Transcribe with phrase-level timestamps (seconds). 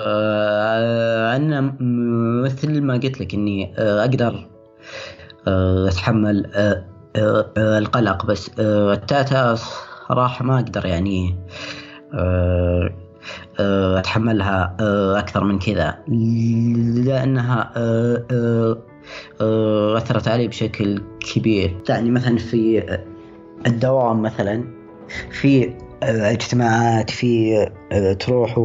[0.00, 4.48] آه، أنا م- مثل ما قلت لك إني آه، أقدر
[5.48, 5.88] آه،
[7.16, 9.54] آه، القلق بس التأتأة
[10.08, 11.36] صراحة ما أقدر يعني
[13.58, 15.98] أتحملها آه، أكثر من كذا
[19.40, 21.02] آه، أثرت علي بشكل
[21.34, 21.76] كبير.
[21.88, 22.82] يعني مثلا في
[23.66, 24.64] الدوام مثلا
[25.30, 27.54] في اجتماعات في
[28.20, 28.58] تروح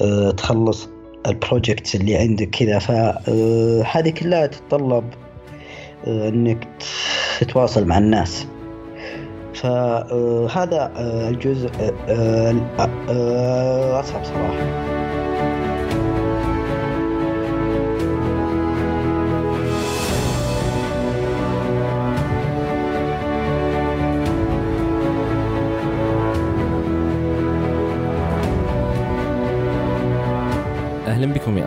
[0.00, 0.88] وتخلص
[1.26, 2.78] البروجكتس اللي عندك كذا.
[2.78, 5.04] فهذه كلها تتطلب
[6.06, 6.68] آه، إنك
[7.40, 8.46] تتواصل مع الناس.
[9.54, 10.92] فهذا
[11.28, 11.92] الجزء آه،
[12.78, 15.07] آه، آه، أصعب صراحة.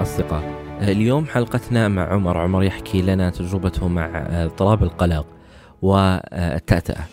[0.01, 0.43] اصدقاء
[0.81, 2.37] اليوم حلقتنا مع عمر.
[2.37, 5.25] عمر يحكي لنا تجربته مع اضطراب القلق
[5.81, 7.03] والتأتأة.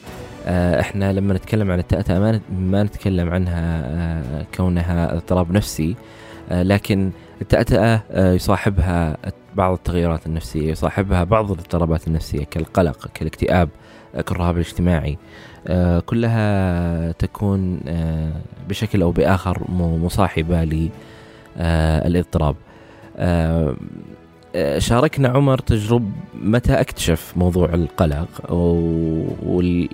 [0.46, 5.96] آه، إحنا لما نتكلم عن التأتأة ما نت- ما نتكلم عنها آه، كونها اضطراب نفسي.
[6.50, 7.10] آه، لكن
[7.42, 9.16] التأتأة آه، يصاحبها
[9.54, 13.68] بعض التغيرات النفسية يصاحبها بعض الاضطرابات النفسية كالقلق كالاكتئاب
[14.14, 15.18] آه، كالرهاب الاجتماعي.
[15.66, 18.32] آه، كلها تكون آه،
[18.68, 22.67] بشكل أو بآخر مصاحبة للاضطراب آه، آه،
[24.78, 28.52] شاركنا عمر تجرب متى أكتشف موضوع القلق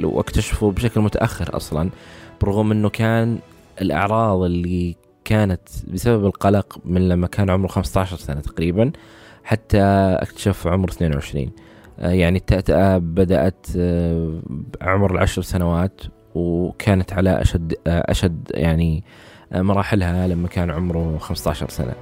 [0.02, 1.90] واكتشفه بشكل متأخر أصلا
[2.42, 3.38] برغم إنه كان
[3.80, 8.92] الأعراض اللي كانت بسبب القلق من لما كان عمره 15 سنة تقريبا
[9.44, 9.82] حتى
[10.20, 11.50] أكتشف عمر 22
[11.98, 14.40] آه، يعني التأتأة بدأت آه،
[14.82, 16.00] عمر العشر سنوات
[16.34, 19.04] وكانت على أشد آه، أشد يعني
[19.52, 21.94] آه، مراحلها لما كان عمره 15 سنة.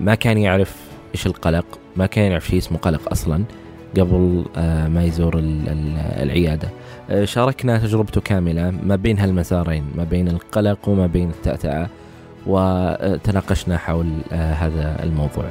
[0.00, 0.76] ما كان يعرف
[1.14, 3.42] إيش القلق ما كان يعرف شيء اسمه قلق أصلا
[3.98, 6.68] قبل آه، ما يزور ال- ال- العيادة.
[7.10, 11.88] آه، شاركنا تجربته كاملة ما بين هالمسارين ما بين القلق وما بين التأتأة
[12.46, 15.44] وتناقشنا حول آه، هذا الموضوع.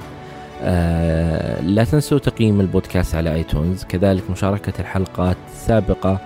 [1.62, 3.84] لا تنسوا تقييم البودكاست على آيتونز.
[3.84, 6.20] كذلك مشاركة الحلقات السابقة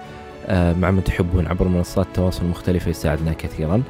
[0.52, 3.82] مع من تحبون عبر منصات التواصل المختلفة يساعدنا كثيرا.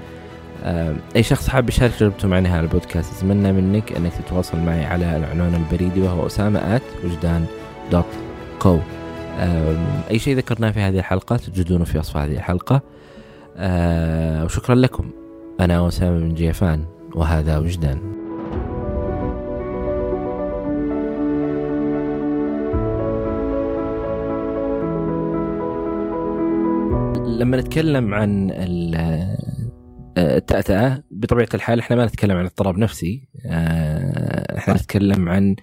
[1.15, 5.55] أي شخص حاب يشارك تجربته معنا على البودكاست أتمنى منك أنك تتواصل معي على العنوان
[5.55, 7.45] البريدي وهو أسامة وجدان
[7.91, 8.05] دوت
[8.59, 8.79] كو
[10.09, 12.81] أي شيء ذكرناه في هذه الحلقة تجدونه في وصف هذه الحلقة.
[13.57, 15.11] آه، وشكرا لكم.
[15.59, 17.99] أنا أسامة بن جيفان وهذا وجدان.
[27.39, 28.51] لما نتكلم عن
[28.95, 29.37] آه،
[30.19, 35.55] التأتأة بطبيعة الحال إحنا ما نتكلم عن اضطراب نفسي آه، إحنا نتكلم عن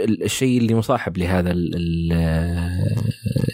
[0.00, 1.54] الشيء اللي مصاحب لهذا
[2.12, 2.96] آه،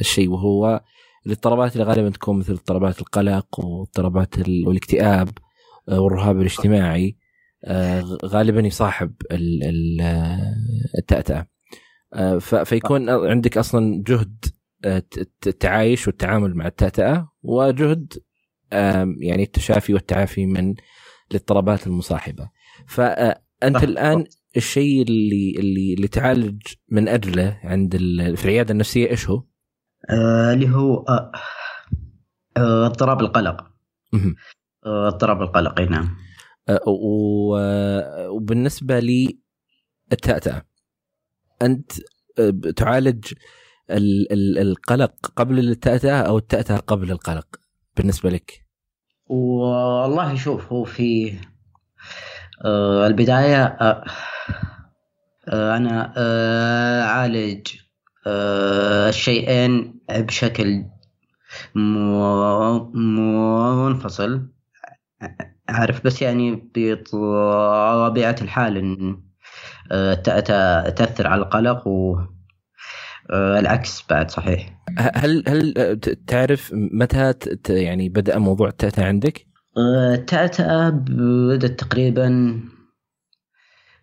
[0.00, 0.82] الشيء وهو
[1.26, 5.28] الاضطرابات اللي غالبا تكون مثل اضطرابات القلق واضطرابات ال- والاكتئاب
[5.88, 7.16] آه، والرهاب الاجتماعي
[7.64, 10.54] آه، غالبا يصاحب ال- ال- آه،
[10.98, 11.46] التأتأة.
[12.14, 14.44] آه، فيكون عندك أصلا جهد
[14.84, 15.02] آه،
[15.46, 18.12] التعايش والتعامل مع التأتأة وجهد
[19.20, 20.74] يعني التشافي والتعافي من
[21.30, 22.50] الاضطرابات المصاحبة
[22.86, 23.82] فأنت صح.
[23.82, 24.24] الآن
[24.56, 27.96] الشيء اللي اللي اللي تعالج من أجله عند
[28.36, 29.42] في العيادة النفسية إيش هو؟
[30.10, 31.32] آه، اللي هو آه،
[32.56, 33.66] آه، اضطراب القلق.
[34.86, 36.16] آه، اضطراب القلق إي نعم
[36.68, 39.38] آه، و- وبالنسبة لي
[40.12, 40.62] التأتأة
[41.62, 43.32] آه، تعالج
[43.90, 47.46] ال- ال- القلق قبل التأتأة أو التأتأة قبل القلق
[47.96, 48.64] بالنسبة لك؟
[49.26, 51.38] والله شوف هو في
[52.64, 54.04] آه، البداية آه،
[55.48, 56.12] آه، أنا
[57.04, 57.66] أعالج
[58.26, 60.84] آه، الشيئين بشكل
[62.94, 64.48] منفصل
[65.68, 69.16] عارف بس يعني بطبيعة الحال
[70.96, 71.88] تأثر على القلق
[73.30, 75.72] والعكس بعد صحيح هل هل
[76.02, 77.34] ت- تعرف متى
[77.68, 79.46] يعني بدأ موضوع التأتأة عندك؟
[79.76, 82.60] آه، تأتأة بدأت تقريبا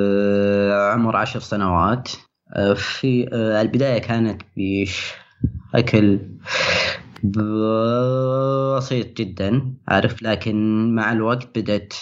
[1.18, 2.10] عشر سنوات
[2.56, 6.20] آه، في آه، البداية كانت بشكل
[7.24, 10.56] بسيط جدا عارف لكن
[10.96, 11.94] مع الوقت بدأت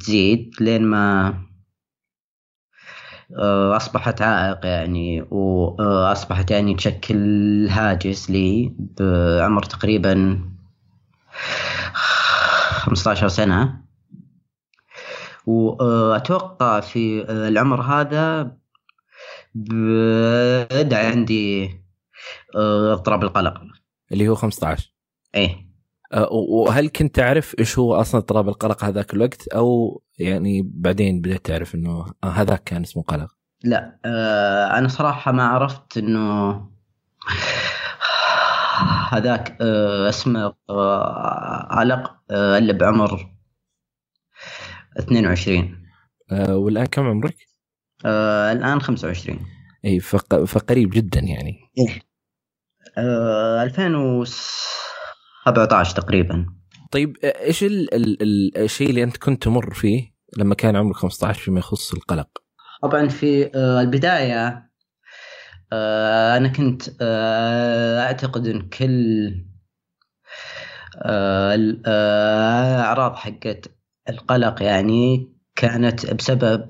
[0.00, 1.53] تزيد لين ما آه،
[3.76, 10.40] أصبحت عائق يعني وأصبحت يعني تشكل هاجس لي بعمر تقريبا
[12.84, 13.84] 15 سنة.
[15.46, 18.56] وأتوقع في العمر هذا
[19.54, 21.70] بدأ عندي
[22.54, 23.60] اضطراب القلق.
[24.12, 24.94] اللي هو 15
[25.34, 25.63] إيه.
[26.30, 31.74] وهل كنت تعرف إيش هو أصلا اضطراب القلق هذاك الوقت؟ أو يعني بعدين بدأت تعرف
[31.74, 33.28] إنه هذاك كان اسمه قلق؟
[33.64, 33.98] لا
[34.78, 36.60] أنا صراحة ما عرفت إنه
[39.12, 39.56] هذاك
[40.08, 40.54] اسمه
[41.70, 43.34] قلق إلا بعمر
[44.98, 45.84] 22
[46.48, 47.36] والآن كم عمرك؟
[48.52, 49.38] الآن 25
[49.84, 50.00] إي
[50.46, 51.60] فقريب جدا يعني.
[51.78, 52.00] إيه.
[55.46, 56.46] 2017 تقريبا
[56.90, 61.58] طيب إيش ال ال الشيء اللي أنت كنت تمر فيه لما كان عمرك 15 فيما
[61.58, 62.28] يخص القلق؟
[62.82, 64.70] طبعا في البداية
[66.36, 66.82] أنا كنت
[68.00, 69.34] أعتقد إن كل
[71.54, 73.76] الاعراض حقت
[74.08, 76.68] القلق يعني كانت بسبب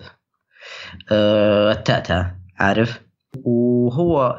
[1.12, 3.03] التأتأة عارف
[3.44, 4.36] وهو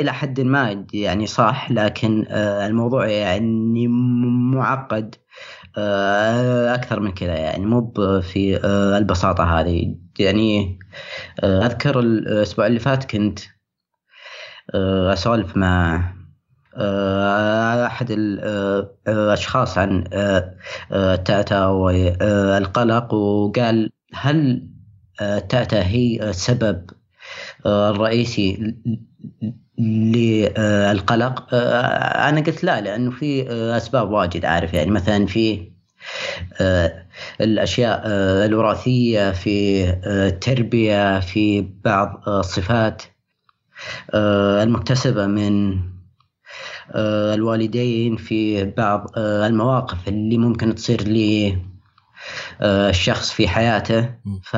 [0.00, 3.88] إلى حد ما يعني صح لكن الموضوع يعني
[4.54, 5.14] معقد
[6.74, 8.66] أكثر من كذا يعني مو في
[8.98, 9.96] البساطة هذه.
[10.18, 10.78] يعني
[11.44, 13.38] أذكر الأسبوع اللي فات كنت
[14.74, 15.96] أسولف مع
[17.86, 18.06] أحد
[19.08, 20.04] الاشخاص عن
[20.92, 24.68] التأتأة والقلق وقال هل
[25.20, 26.90] التأتأة هي السبب
[27.66, 28.74] الرئيسي
[29.78, 31.54] للقلق.
[31.54, 35.70] أنا قلت لا لأنه في أسباب واجد عارف يعني مثلا في
[37.40, 38.02] الأشياء
[38.46, 43.02] الوراثية في التربية في بعض الصفات
[44.14, 45.78] المكتسبة من
[47.34, 51.02] الوالدين في بعض المواقف اللي ممكن تصير
[52.60, 54.14] للشخص في حياته.
[54.42, 54.56] ف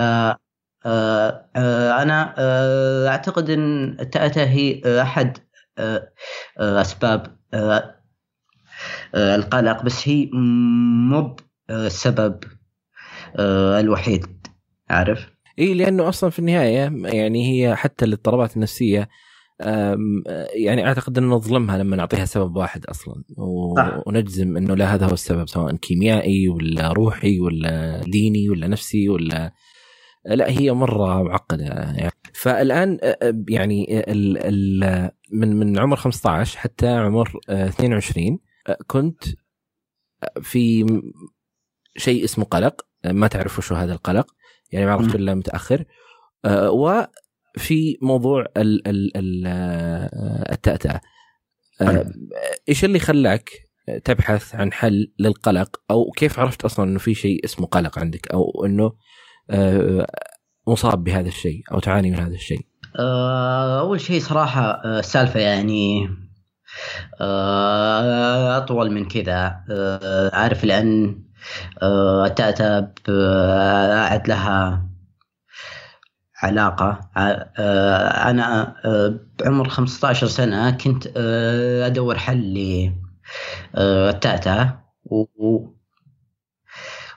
[0.86, 2.34] أنا
[3.08, 5.38] أعتقد إن التأتأة هي أحد
[6.58, 7.36] أسباب
[9.14, 11.36] القلق بس هي مو
[11.70, 12.44] السبب
[13.80, 14.26] الوحيد
[14.90, 19.08] عارف؟ إي لأنه أصلا في النهاية يعني هي حتى الاضطرابات النفسية
[20.54, 23.22] يعني أعتقد انه نظلمها لما نعطيها سبب واحد أصلا
[24.06, 29.52] ونجزم إنه لا هذا هو السبب سواء كيميائي ولا روحي ولا ديني ولا نفسي ولا
[30.25, 31.65] لا هي مرة معقدة.
[31.65, 32.99] يعني فالان
[33.49, 38.38] يعني ال ال من من عمر 15 حتى عمر 22
[38.87, 39.25] كنت
[40.43, 40.87] في
[41.97, 42.87] شيء اسمه قلق.
[43.05, 44.35] ما تعرف وش هذا القلق
[44.73, 45.85] يعني ما عرفت إلا متأخر.
[46.69, 49.47] وفي موضوع ال ال ال
[50.53, 51.00] التأتأة.
[52.69, 53.50] إيش اللي خلاك
[54.05, 58.65] تبحث عن حل للقلق؟ أو كيف عرفت أصلا إنه في شيء اسمه قلق عندك؟ أو
[58.67, 58.93] إنه
[60.66, 62.66] مصاب بهذا الشيء أو تعاني من هذا الشيء؟
[63.80, 66.08] أول شيء صراحة السالفة يعني
[68.56, 69.64] أطول من كذا.
[70.32, 71.22] عارف لأن
[71.82, 72.92] التأتأة
[74.10, 74.88] عاد لها
[76.42, 77.00] علاقة.
[78.30, 78.74] أنا
[79.38, 81.06] بعمر 15 سنة كنت
[81.86, 82.90] أدور حل
[83.74, 84.84] للتأتأة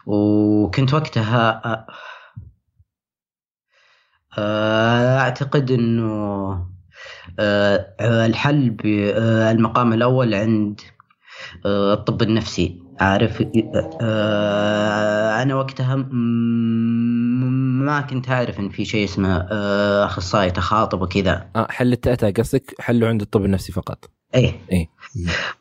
[0.06, 1.86] وكنت وقتها
[4.38, 6.68] أعتقد إنه
[8.02, 10.82] الحل بالمقام الأول عند
[11.66, 12.82] الطب النفسي.
[13.00, 13.44] عارف
[15.42, 15.96] أنا وقتها
[17.86, 19.38] ما كنت عارف إن في شيء اسمه
[20.06, 21.50] أخصائي تخاطب وكذا.
[21.56, 24.10] آه حل التأتأة قصدك؟ حله عند الطب النفسي فقط.
[24.36, 24.54] إيه.
[24.72, 24.90] إيه.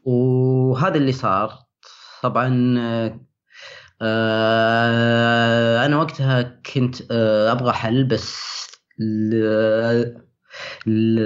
[0.04, 1.52] وهذا اللي صار.
[2.22, 2.48] طبعا
[5.86, 6.96] أنا وقتها كنت
[7.50, 8.36] أبغى حل بس
[8.98, 9.34] ل...
[10.86, 11.20] ل...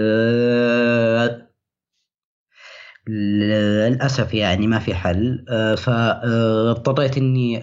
[3.09, 5.45] للأسف يعني ما في حل.
[5.79, 7.63] فاضطريت إني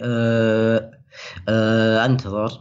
[2.06, 2.52] أنتظر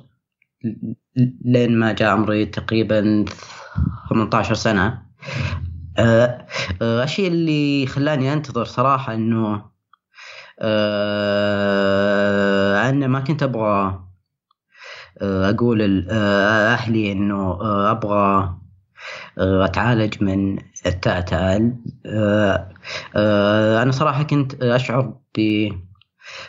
[1.44, 3.24] لين ما جاء عمري تقريبا
[4.10, 5.02] 18 سنة.
[6.82, 9.69] الشيء اللي خلاني أنتظر صراحة إنه
[12.88, 14.04] أنا ما كنت أبغى
[15.22, 17.58] أقول لاهلي إنه
[17.90, 18.54] أبغى
[19.38, 21.72] أتعالج من التأتأة
[23.82, 25.14] أنا صراحة كنت أشعر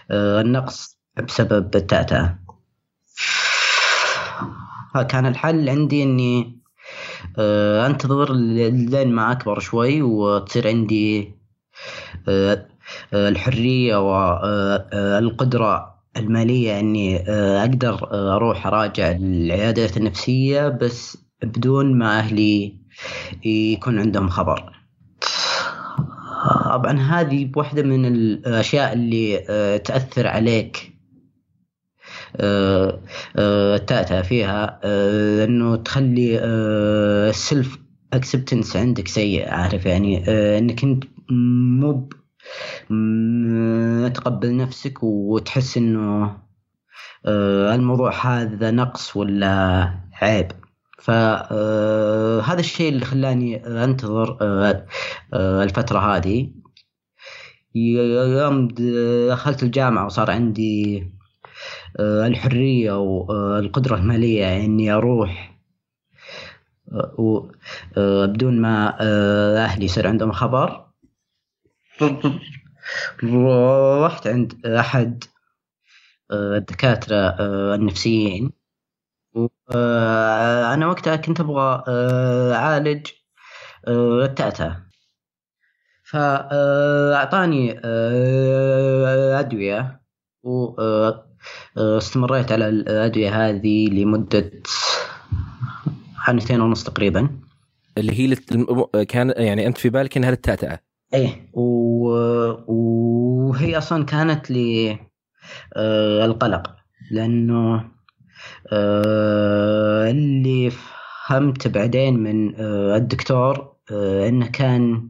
[0.09, 2.39] بالنقص بسبب التأتأة
[5.09, 6.61] كان الحل عندي إني
[7.85, 11.35] أنتظر لين ما أكبر شوي وتصير عندي
[13.13, 22.75] الحرية والقدرة المالية إني أقدر أروح أراجع العيادات النفسية بس بدون ما أهلي
[23.45, 24.71] يكون عندهم خبر.
[26.65, 29.37] طبعا هذه واحدة من الأشياء اللي
[29.85, 30.91] تأثر عليك
[33.39, 34.79] التأتأة فيها
[35.43, 36.39] انه تخلي
[37.29, 37.77] السلف
[38.13, 40.23] اكسبتنس عندك سيء عارف؟ يعني
[40.57, 42.09] إنك أنت مو
[44.13, 46.37] تقبل نفسك وتحس إنه
[47.75, 50.51] الموضوع هذا نقص ولا عيب.
[50.99, 54.37] فهذا الشيء اللي خلاني أنتظر
[55.33, 56.51] الفترة هذه.
[57.75, 58.67] يوم
[59.29, 61.07] دخلت الجامعة وصار عندي
[61.99, 65.57] الحرية والقدرة المالية إني أروح
[67.97, 68.97] بدون ما
[69.65, 70.80] أهلي يصير عندهم خبر.
[74.03, 75.23] رحت عند أحد
[76.31, 77.35] الدكاترة
[77.75, 78.51] النفسيين.
[80.73, 81.83] أنا وقتها كنت أبغى
[82.55, 83.07] أعالج
[83.87, 84.83] التأتأة
[86.03, 87.79] فأعطاني
[89.39, 90.01] أدوية
[91.75, 94.51] واستمريت على الأدوية هذه لمدة
[96.25, 97.39] سنتين ونص تقريبا.
[97.97, 98.53] اللي هي لت...
[99.09, 100.79] كان يعني أنت في بالك إنها للتأتأة
[101.13, 101.49] إيه.
[101.53, 102.07] و...
[102.67, 104.51] وهي أصلا كانت
[105.77, 106.75] للقلق
[107.11, 107.91] لأنه
[110.09, 112.55] اللي فهمت بعدين من
[112.95, 113.75] الدكتور
[114.27, 115.09] إنه كان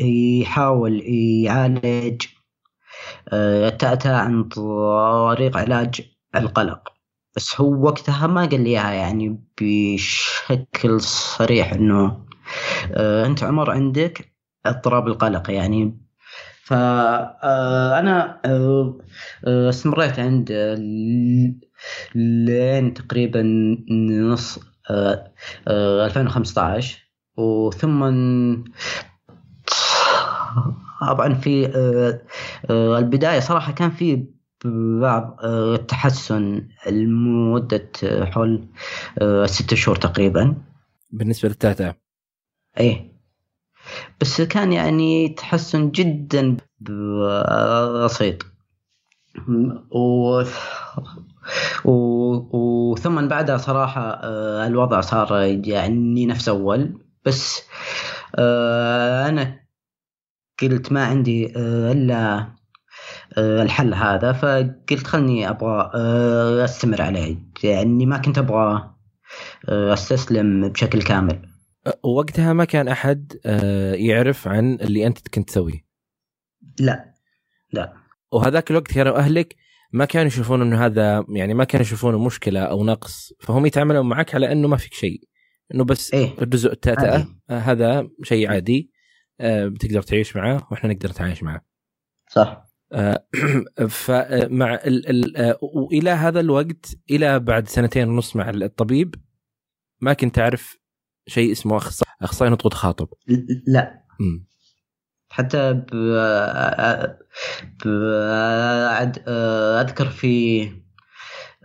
[0.00, 1.02] يحاول
[1.44, 2.26] يعالج
[3.32, 6.00] التأتأة عن طريق علاج
[6.36, 6.88] القلق.
[7.36, 12.29] بس هو وقتها ما قال لي يعني بشكل صريح إنه
[12.96, 14.32] أنت عمر عندك
[14.66, 16.00] اضطراب القلق يعني.
[16.64, 18.40] فانا
[19.44, 20.52] استمريت عند
[22.14, 23.42] لين تقريبا
[24.10, 24.58] نص
[25.68, 26.98] 2015
[27.36, 28.02] وثم
[31.00, 31.66] طبعا في
[32.70, 34.26] البداية صراحة كان في
[35.00, 37.90] بعض التحسن لمدة
[38.24, 38.68] حول
[39.44, 40.54] ستة شهور تقريبا.
[41.10, 41.96] بالنسبة للتأتأة
[42.78, 43.10] إيه.
[44.20, 46.56] بس كان يعني تحسن جدا
[48.04, 48.46] بسيط.
[49.90, 50.42] و...
[51.84, 51.92] و...
[52.92, 54.20] وثم بعدها صراحة
[54.66, 57.04] الوضع صار يعني نفس أول.
[57.26, 57.62] بس
[58.38, 59.60] أنا
[60.62, 62.46] قلت ما عندي إلا
[63.38, 64.32] الحل هذا.
[64.32, 65.90] فقلت خلني أبغى
[66.64, 67.36] أستمر عليه.
[67.64, 68.90] يعني ما كنت أبغى
[69.68, 71.49] أستسلم بشكل كامل.
[72.02, 73.40] وقتها ما كان أحد
[73.94, 75.84] يعرف عن اللي أنت كنت تسويه.
[76.80, 77.14] لا.
[77.72, 77.92] لا.
[78.32, 79.56] وهذاك الوقت كانوا أهلك
[79.92, 83.32] ما كانوا يشوفون إنه هذا يعني ما كانوا يشوفونه مشكلة أو نقص.
[83.40, 85.20] فهم يتعاملون معك على أنه ما فيك شيء.
[85.74, 88.90] إنه بس إيه؟ الجزء التأتأة هذا شيء عادي
[89.40, 91.60] بتقدر تعيش معه وإحنا نقدر نتعايش معه.
[92.28, 92.70] صح.
[93.88, 99.14] فمع ال ال والى هذا الوقت إلى بعد سنتين ونص مع الطبيب
[100.00, 100.79] ما كنت تعرف
[101.30, 101.80] شيء اسمه
[102.22, 103.08] أخصائي نطق تخاطب
[103.66, 104.04] لا.
[104.20, 104.44] م.
[105.28, 105.90] حتى ب...
[107.84, 109.22] بعد
[109.80, 110.68] أذكر في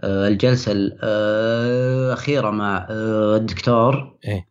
[0.04, 4.18] الجلسة الأخيرة مع الدكتور.
[4.28, 4.50] إيه.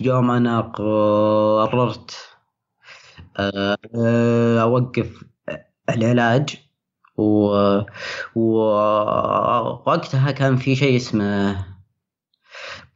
[0.00, 2.16] يوم أنا قررت
[4.60, 5.24] أوقف
[5.90, 6.56] العلاج
[7.16, 7.24] و...
[8.34, 11.69] ووقتها كان في شيء اسمه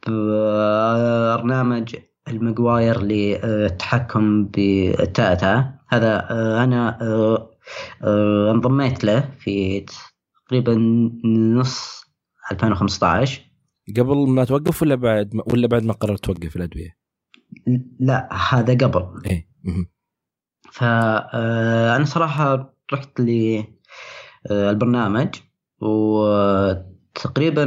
[0.07, 1.95] برنامج
[2.27, 6.27] المقواير للتحكم بالتأتأة هذا
[6.63, 6.97] أنا
[8.51, 9.85] انضميت له في
[10.45, 10.75] تقريبا
[11.25, 12.05] نص
[12.51, 13.41] 2015
[13.97, 16.97] قبل ما توقف ولا بعد ما ولا بعد ما قررت توقف الأدوية؟
[17.99, 19.05] لا هذا قبل.
[19.25, 19.49] إيه
[20.71, 23.21] فأنا صراحة رحت
[24.49, 25.29] للبرنامج
[25.81, 27.65] وتقريبا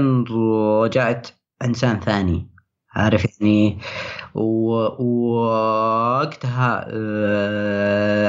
[0.85, 1.28] رجعت
[1.65, 2.47] إنسان ثاني.
[2.95, 3.79] عارف يعني؟
[4.99, 5.79] ووقتها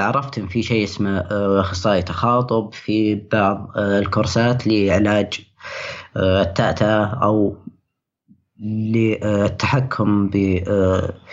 [0.02, 1.20] عرفت إن في شيء اسمه
[1.60, 5.40] أخصائي تخاطب في بعض الكورسات لعلاج
[6.18, 7.58] التأتأة أو
[8.60, 11.30] للتحكم بالتأتأة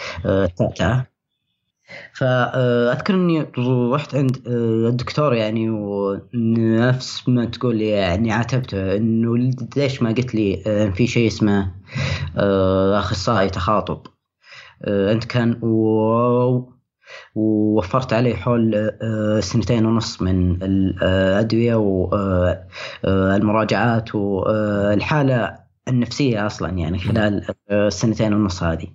[2.13, 3.47] فأذكر إني
[3.93, 9.37] رحت عند الدكتور يعني ونفس ما تقول يعني عاتبته إنه
[9.77, 10.57] ليش ما قلت لي
[10.97, 11.73] في شيء اسمه
[12.99, 14.07] أخصائي تخاطب.
[14.87, 15.61] أنت كان
[17.35, 18.91] ووفرت عليه حول
[19.41, 21.75] سنتين ونص من الأدوية
[23.05, 28.87] والمراجعات والحالة النفسية أصلا يعني خلال السنتين ونص هذه.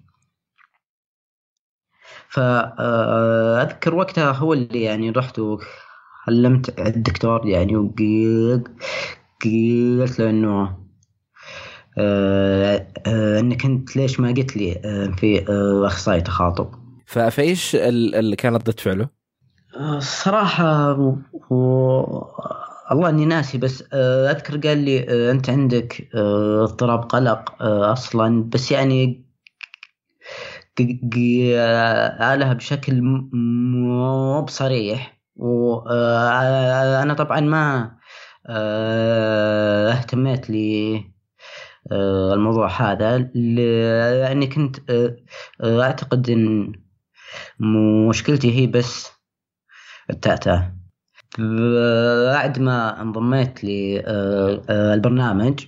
[2.31, 8.67] فأذكر وقتها هو اللي يعني رحت وكلمت الدكتور يعني وقلت
[10.19, 10.77] له إنه
[11.97, 16.71] آه آه انك انت ليش ما قلت لي آه في آه أخصائي تخاطب
[17.05, 19.09] فايش اللي كانت ردة فعله؟
[19.75, 21.15] الصراحة و...
[21.50, 21.55] و...
[22.91, 29.20] الله إني ناسي بس أذكر قال لي أنت عندك اضطراب قلق أصلا بس يعني
[32.19, 35.21] قالها بشكل مو بصريح.
[35.35, 37.91] وأنا طبعا ما
[39.91, 41.03] اهتميت لي
[41.91, 44.77] الموضوع هذا لأني كنت
[45.63, 46.73] أعتقد إن
[48.09, 49.11] مشكلتي هي بس
[50.09, 50.75] التأتأة
[52.33, 55.65] بعد ما انضميت للبرنامج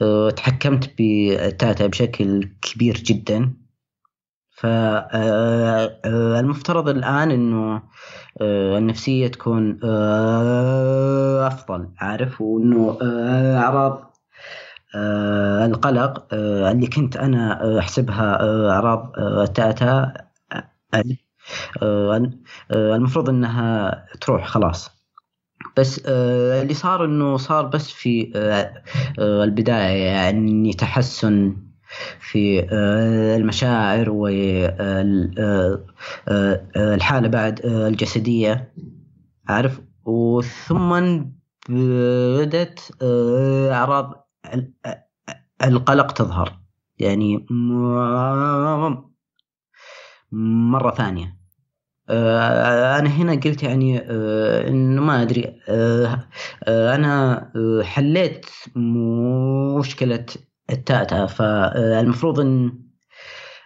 [0.00, 3.54] وتحكمت بالتاتا بشكل كبير جدا.
[6.00, 7.82] فالمفترض الآن أنه
[8.42, 9.80] النفسية تكون
[11.46, 11.88] أفضل.
[11.98, 12.98] عارف؟ وأنه
[13.58, 14.14] أعراض
[15.64, 18.38] القلق اللي كنت أنا أحسبها
[18.70, 20.12] أعراض التاتا
[22.72, 24.97] المفروض أنها تروح خلاص.
[25.78, 28.32] بس اللي صار إنه صار بس في
[29.18, 31.56] البداية يعني تحسن
[32.20, 32.66] في
[33.36, 34.10] المشاعر
[36.26, 38.72] والحاله بعد الجسدية
[39.48, 41.20] عارف؟ وثم
[41.68, 42.80] بدأت
[43.72, 44.28] أعراض
[45.64, 46.58] القلق تظهر.
[46.98, 47.46] يعني
[50.32, 51.37] مرة ثانية.
[52.10, 53.98] أنا هنا قلت يعني
[54.68, 55.60] انه ما أدري
[56.68, 57.52] أنا
[57.84, 58.46] حليت
[59.78, 60.26] مشكلة
[60.70, 62.72] التأتأة فالمفروض إن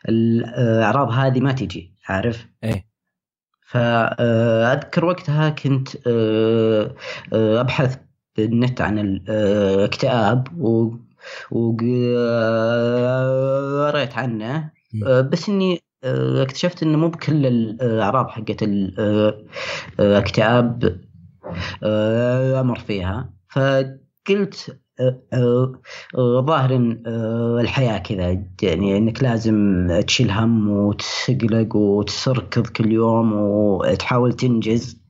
[0.09, 2.87] الاعراض هذه ما تجي عارف؟ إيه
[3.67, 5.89] فأذكر وقتها كنت
[7.33, 7.99] أبحث
[8.37, 10.49] بالنت عن الاكتئاب
[11.51, 11.79] وقريت
[14.15, 14.71] عنه
[15.05, 18.63] بس إني اكتشفت إنه مو بكل الاعراض حقت
[20.01, 21.01] الاكتئاب
[22.61, 23.31] أمر فيها.
[23.49, 24.79] فقلت
[26.17, 26.71] ظاهر
[27.61, 28.45] الحياة كذا.
[28.63, 35.03] يعني إنك لازم تشيل هم وتقلق وتركض كل يوم وتحاول تنجز.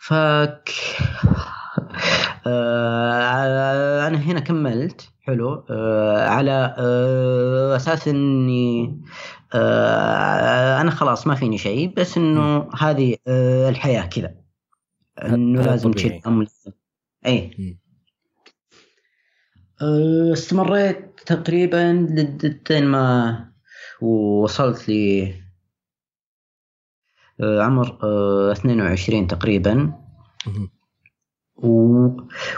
[0.00, 0.12] ف
[4.06, 5.08] أنا هنا كملت.
[5.26, 5.64] حلو.
[6.28, 6.74] على
[7.76, 9.00] أساس إني
[9.54, 13.16] أنا خلاص ما فيني شيء بس إنه هذه
[13.68, 14.34] الحياة كذا.
[15.22, 16.46] إنه لازم تشيل هم
[17.26, 17.78] اي
[20.32, 22.06] استمريت تقريبا
[22.70, 23.52] لين ما
[24.00, 25.32] وصلت ل
[27.40, 27.98] عمر
[28.52, 29.98] 22 تقريبا.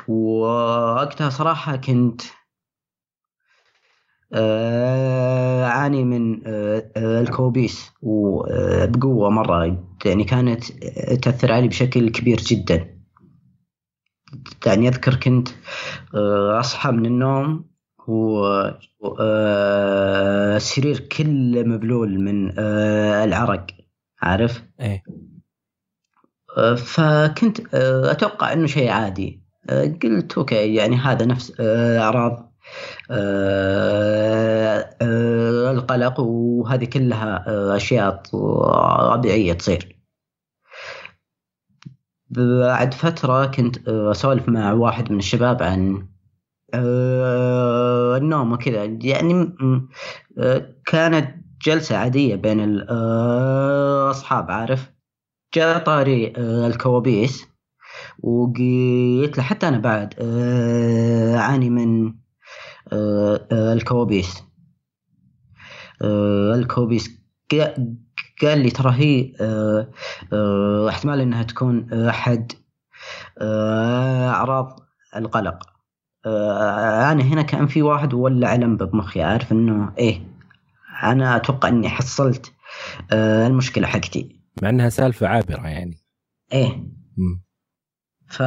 [0.08, 2.22] ووقتها صراحة كنت
[4.34, 6.40] أعاني من
[6.96, 9.84] الكوابيس وبقوة مرة.
[10.04, 10.64] يعني كانت
[11.22, 12.94] تأثر علي بشكل كبير جدا.
[14.66, 15.48] يعني أذكر كنت
[16.60, 17.64] أصحى من النوم
[19.00, 23.66] والسرير كله مبلول من العرق.
[24.22, 25.02] عارف؟ إيه.
[26.76, 29.42] فكنت أتوقع إنه شيء عادي.
[30.02, 32.53] قلت أوكي يعني هذا نفس أعراض
[35.70, 37.44] القلق وهذه كلها
[37.76, 38.16] أشياء
[39.14, 40.00] طبيعية تصير.
[42.30, 46.06] بعد فترة كنت أسولف مع واحد من الشباب عن
[48.16, 48.84] النوم وكذا.
[48.84, 49.56] يعني
[50.86, 54.92] كانت جلسة عادية بين الاصحاب عارف؟
[55.54, 57.46] جاء طاري الكوابيس
[58.18, 59.42] وقلت له.
[59.42, 60.14] حتى أنا بعد
[61.38, 62.14] أعاني من
[62.92, 64.44] الكوابيس.
[66.54, 67.20] الكوابيس
[68.42, 69.32] قال لي ترى هي
[70.88, 72.52] احتمال إنها تكون احد
[73.42, 74.80] أعراض
[75.16, 75.70] القلق.
[76.26, 80.26] أنا هنا كان في واحد ولع لمبة بمخي عارف إنه إيه
[81.02, 82.52] أنا أتوقع إني حصلت
[83.12, 84.40] المشكلة حقتي.
[84.62, 85.98] مع إنها سالفة عابرة يعني.
[86.52, 86.86] إيه.
[88.28, 88.42] ف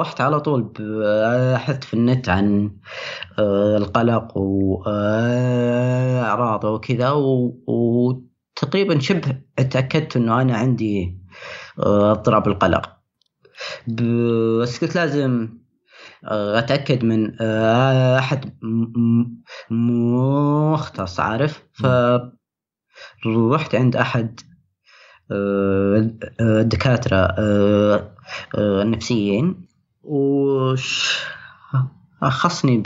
[0.00, 2.70] رحت على طول بحثت في النت عن
[3.38, 5.10] آه، القلق وأعراضه
[6.70, 7.10] وكذا
[7.66, 11.18] وتقريبا شبه تأكدت أنه أنا عندي
[11.78, 12.96] آه، اضطراب القلق.
[14.62, 15.48] بس كنت لازم
[16.24, 17.40] آه، أتأكد من
[18.18, 18.58] أحد
[19.70, 21.62] مختص عارف؟
[23.22, 24.40] فرحت عند أحد
[26.40, 27.34] الدكاتره
[28.58, 29.68] النفسيين
[30.02, 31.18] وش
[32.22, 32.78] أخصني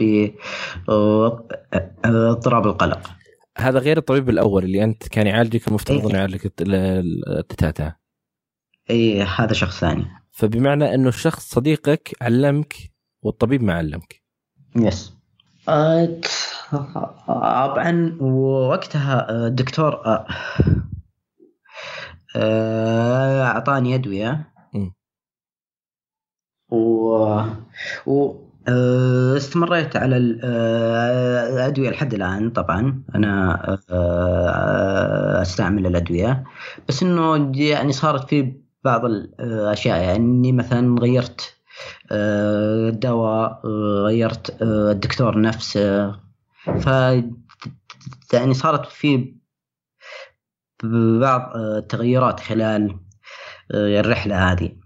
[0.89, 3.11] باضطراب القلق.
[3.59, 7.93] هذا غير الطبيب الأول اللي أنت كان يعالجك المفترض إنه يعالجك التتاتا
[8.91, 10.07] اي هذا شخص ثاني.
[10.33, 12.75] فبمعنى إنه الشخص صديقك علمك
[13.23, 14.23] والطبيب ما علمك.
[14.77, 15.15] يس.
[17.27, 20.01] طبعا وقتها الدكتور
[22.37, 24.50] أعطاني أدوية.
[26.71, 27.43] و,
[28.07, 28.35] و...
[28.69, 33.03] آه، استمريت على آه، الأدوية لحد الآن طبعا.
[33.15, 36.45] أنا آه، أستعمل الأدوية.
[36.89, 38.53] بس إنه يعني صارت في
[38.85, 41.57] بعض الأشياء يعني مثلا غيرت
[42.13, 43.61] الدواء
[44.05, 46.11] غيرت الدكتور نفسه.
[46.81, 46.87] ف
[48.33, 49.35] يعني صارت في
[51.21, 52.97] بعض التغيرات خلال
[53.75, 54.80] الرحلة هذه.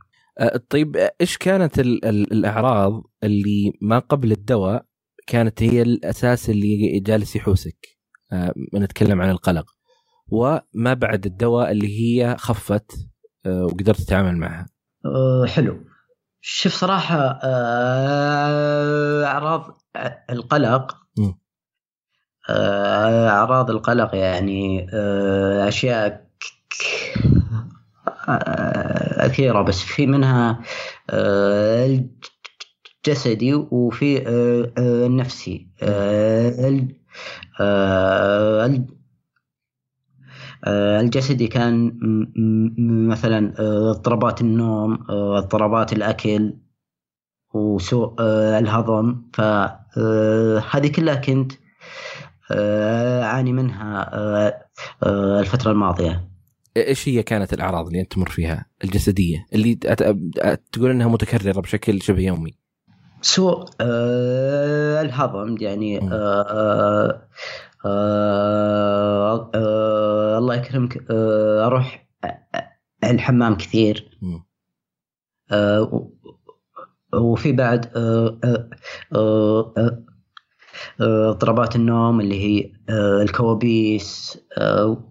[0.70, 4.84] طيب إيش كانت ال ال الأعراض اللي ما قبل الدواء
[5.26, 7.86] كانت هي الأساس اللي جالس يحوسك؟
[8.32, 9.66] أه نتكلم عن القلق.
[10.28, 12.92] وما بعد الدواء اللي هي خفت
[13.46, 14.66] وقدرت تتعامل معها؟
[15.46, 15.84] حلو.
[16.40, 17.38] شوف صراحة
[19.24, 19.78] أعراض
[20.30, 20.96] القلق.
[22.50, 24.86] أعراض القلق يعني
[25.68, 26.24] أشياء
[29.34, 30.60] كثيرة بس في منها
[31.10, 32.00] آه،
[33.06, 35.68] الجسدي وفي آه، آه، النفسي
[40.66, 41.98] الجسدي كان
[43.08, 46.54] مثلا اضطرابات النوم اضطرابات الأكل
[47.54, 48.14] وسوء
[48.58, 49.22] الهضم.
[49.34, 51.52] فهذه كلها كنت
[52.52, 54.10] أعاني منها
[55.40, 56.33] الفترة الماضية.
[56.76, 59.74] إيش هي كانت الأعراض اللي أنت تمر فيها؟ الجسدية اللي
[60.72, 62.54] تقول إنها متكررة بشكل شبه يومي.
[63.22, 67.28] سوء آه الهضم يعني آه آه
[67.86, 72.08] آه آه الله يكرمك آه أروح
[73.04, 74.18] الحمام كثير.
[75.50, 76.10] آه
[77.14, 78.68] وفي بعد آه آه
[79.14, 80.04] آه
[81.00, 85.10] اضطرابات النوم اللي هي آه، الكوابيس آه،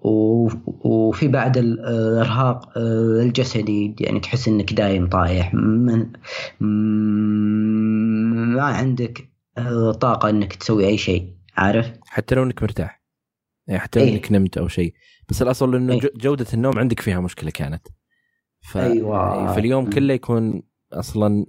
[0.85, 3.95] وفي بعد الإرهاق آه، الجسدي.
[3.99, 5.53] يعني تحس إنك دايم طايح.
[5.53, 6.09] ما
[8.63, 9.29] عندك
[10.01, 11.33] طاقة إنك تسوي أي شيء.
[11.57, 13.03] عارف؟ حتى لو إنك مرتاح.
[13.67, 14.93] يعني حتى لو إيه؟ إنك نمت أو شيء.
[15.29, 17.87] بس الأصل إنه إيه؟ جودة النوم عندك فيها مشكلة كانت.
[18.61, 18.77] ف...
[18.77, 19.55] أيوه.
[19.55, 21.45] فاليوم كله يكون أصلا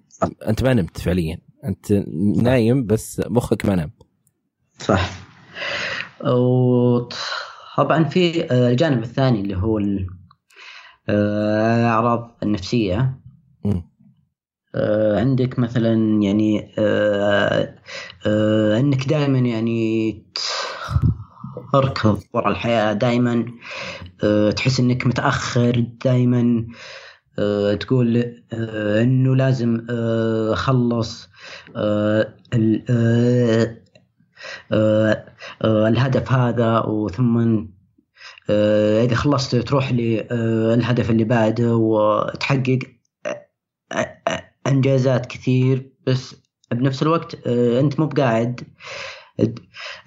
[0.48, 1.38] أنت ما نمت فعليا.
[1.64, 1.92] أنت
[2.42, 3.90] نايم بس مخك ما نام.
[4.78, 5.10] صح.
[6.24, 9.78] وطبعا في آه، الجانب الثاني اللي هو
[11.08, 13.18] الاعراض آه، النفسية.
[14.74, 16.74] آه، عندك مثلا يعني
[18.80, 20.22] إنك دائما يعني
[21.72, 23.44] تركض ورا الحياة دائما
[24.56, 26.66] تحس إنك متأخر دائما
[27.80, 28.16] تقول
[28.52, 29.87] إنه لازم
[30.52, 31.28] أخلص
[35.64, 37.64] الهدف هذا وثم
[38.50, 42.78] آه، إذا خلصت تروح للهدف اللي بعده وتحقق
[44.66, 46.37] إنجازات كثير بس
[46.70, 48.61] بنفس الوقت أنت مو بقاعد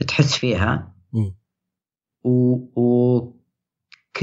[0.07, 0.95] تحس فيها.
[2.23, 3.11] وكل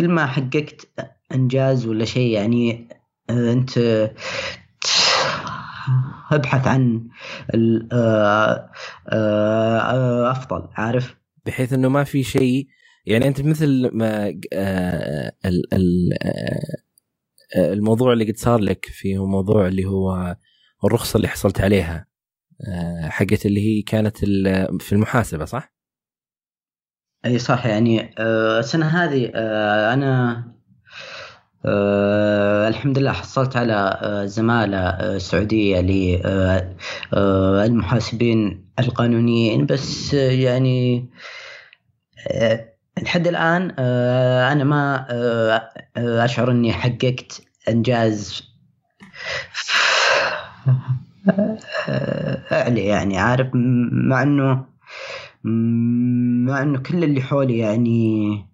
[0.08, 0.88] ما حققت
[1.34, 2.88] إنجاز ولا شيء يعني
[3.30, 3.78] أنت
[6.32, 7.08] أبحث عن
[7.92, 8.70] آه،
[9.08, 11.16] آه، أفضل عارف
[11.46, 12.68] بحيث إنه ما في شيء
[13.06, 15.32] يعني أنت مثل ما آه،
[17.56, 20.36] الموضوع اللي قد صار لك فيه موضوع اللي هو
[20.84, 22.06] الرخصة اللي حصلت عليها
[23.02, 24.18] حقت اللي هي كانت
[24.80, 25.74] في المحاسبة صح؟
[27.24, 28.14] أي صح يعني
[28.58, 29.30] السنة هذه
[29.92, 30.44] أنا
[31.66, 35.80] أه الحمد لله حصلت على أه زمالة أه سعودية
[37.12, 39.66] للمحاسبين أه القانونيين.
[39.66, 41.08] بس يعني
[43.02, 43.70] لحد الآن
[44.52, 45.06] أنا ما
[45.96, 48.42] أشعر أني حققت إنجاز
[52.52, 53.48] أعلى يعني عارف
[53.92, 54.64] مع إنه
[56.46, 58.46] مع إنه كل اللي حولي يعني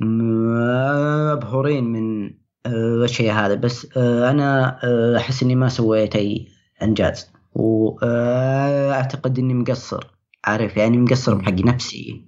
[0.00, 2.30] مبهورين من
[2.66, 3.54] الشيء هذا.
[3.54, 4.78] بس أنا
[5.16, 6.48] أحس إني ما سويت أي
[6.82, 7.30] أنجاز.
[7.54, 10.10] واعتقد إني مقصر.
[10.44, 12.24] عارف؟ يعني مقصر بحق نفسي.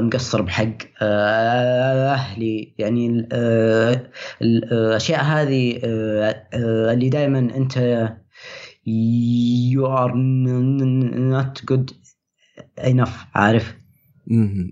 [0.00, 2.74] مقصر بحق أهلي.
[2.78, 3.28] يعني
[4.42, 5.80] الأشياء هذه
[6.54, 8.08] اللي دائما أنت
[9.74, 10.12] you are
[11.34, 11.94] not good
[12.80, 13.26] enough.
[13.34, 13.74] عارف؟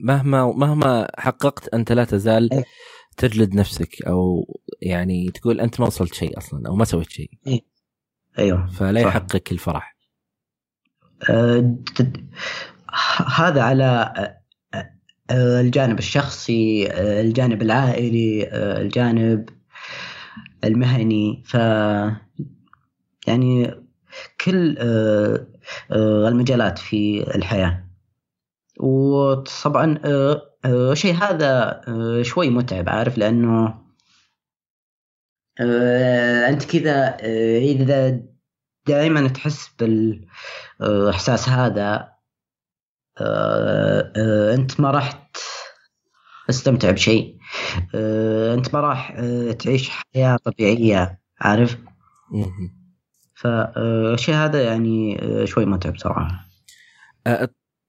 [0.02, 2.50] مهما مهما حققت أنت لا تزال.
[3.16, 4.46] تجلد نفسك أو
[4.82, 7.30] يعني تقول أنت ما وصلت شيء أصلا أو ما سويت شيء.
[7.46, 7.60] إيه.
[8.38, 8.66] أيوه.
[8.66, 9.96] فلا يحقق الفرح.
[11.30, 11.76] أه
[13.36, 14.12] هذا على
[15.30, 19.48] أه الجانب الشخصي أه الجانب العائلي أه الجانب
[20.64, 21.42] المهني.
[21.46, 21.54] ف
[23.26, 23.70] يعني
[24.44, 25.46] كل أه
[25.90, 27.86] أه المجالات في الحياة.
[28.80, 29.98] وطبعا
[30.66, 31.82] الشيء أه هذا
[32.22, 33.86] شوي متعب عارف؟ لأنه
[36.48, 37.16] أنت كذا
[37.58, 38.20] إذا
[38.86, 42.12] دائما تحس بالإحساس هذا
[44.54, 45.30] أنت ما راح
[46.48, 47.38] تستمتع بشيء.
[48.54, 49.20] أنت ما راح
[49.58, 51.76] تعيش حياة طبيعية عارف؟
[53.34, 56.46] فالشيء هذا يعني شوي متعب صراحة.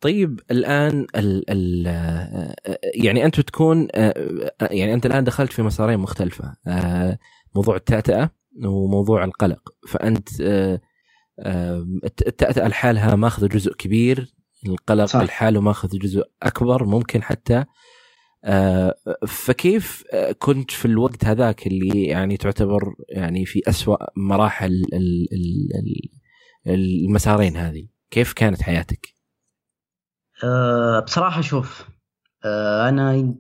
[0.01, 1.85] طيب الآن ال ال
[2.95, 3.87] يعني أنت بتكون
[4.61, 6.55] يعني أنت الآن دخلت في مسارين مختلفة
[7.55, 8.29] موضوع التأتأة
[8.65, 10.29] وموضوع القلق فأنت
[12.05, 14.33] التأتأة لحالها ماخذ جزء كبير
[14.65, 15.21] القلق صح.
[15.21, 17.65] لحاله ماخذ جزء أكبر ممكن حتى
[19.27, 20.03] فكيف
[20.39, 24.85] كنت في الوقت هذاك اللي يعني تعتبر يعني في أسوأ مراحل
[26.67, 29.16] المسارين هذه كيف كانت حياتك؟
[30.43, 31.87] أه بصراحة شوف
[32.45, 33.33] أه أنا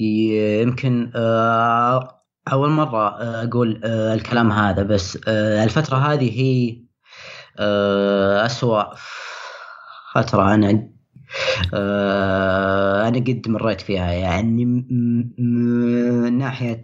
[0.00, 3.08] يمكن أه أول مرة
[3.44, 6.82] أقول الكلام هذا بس الفترة هذه هي
[8.46, 8.84] أسوأ
[10.14, 10.90] فترة أنا
[13.08, 16.82] أنا قد مريت فيها يعني من ناحية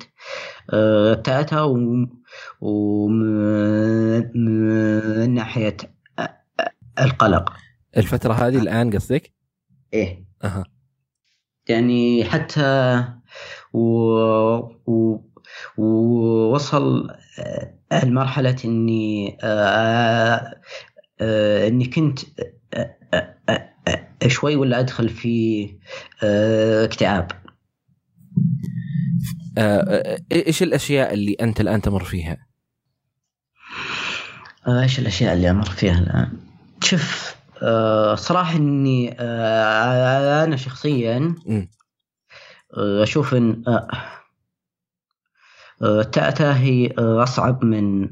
[1.24, 1.60] تاتا
[2.60, 3.34] ومن
[5.34, 5.76] ناحية
[7.00, 7.52] القلق.
[7.96, 9.32] الفترة هذه الآن قصدك؟
[9.92, 10.64] إيه أها
[11.68, 13.04] يعني حتى
[13.72, 13.80] و...
[14.86, 15.20] و...
[15.78, 17.10] ووصل
[18.04, 19.38] لمرحلة إني
[21.68, 22.18] إني كنت
[24.26, 25.68] شوي ولا أدخل في
[26.84, 27.30] اكتئاب
[30.32, 32.46] إيش الأشياء اللي أنت الآن تمر فيها؟
[34.68, 36.32] إيش الأشياء اللي أمر فيها الآن؟
[36.82, 37.35] شوف
[38.14, 39.12] صراحة إني
[40.44, 41.34] أنا شخصيا
[42.74, 43.64] أشوف إن
[45.82, 48.08] التأتة هي أصعب من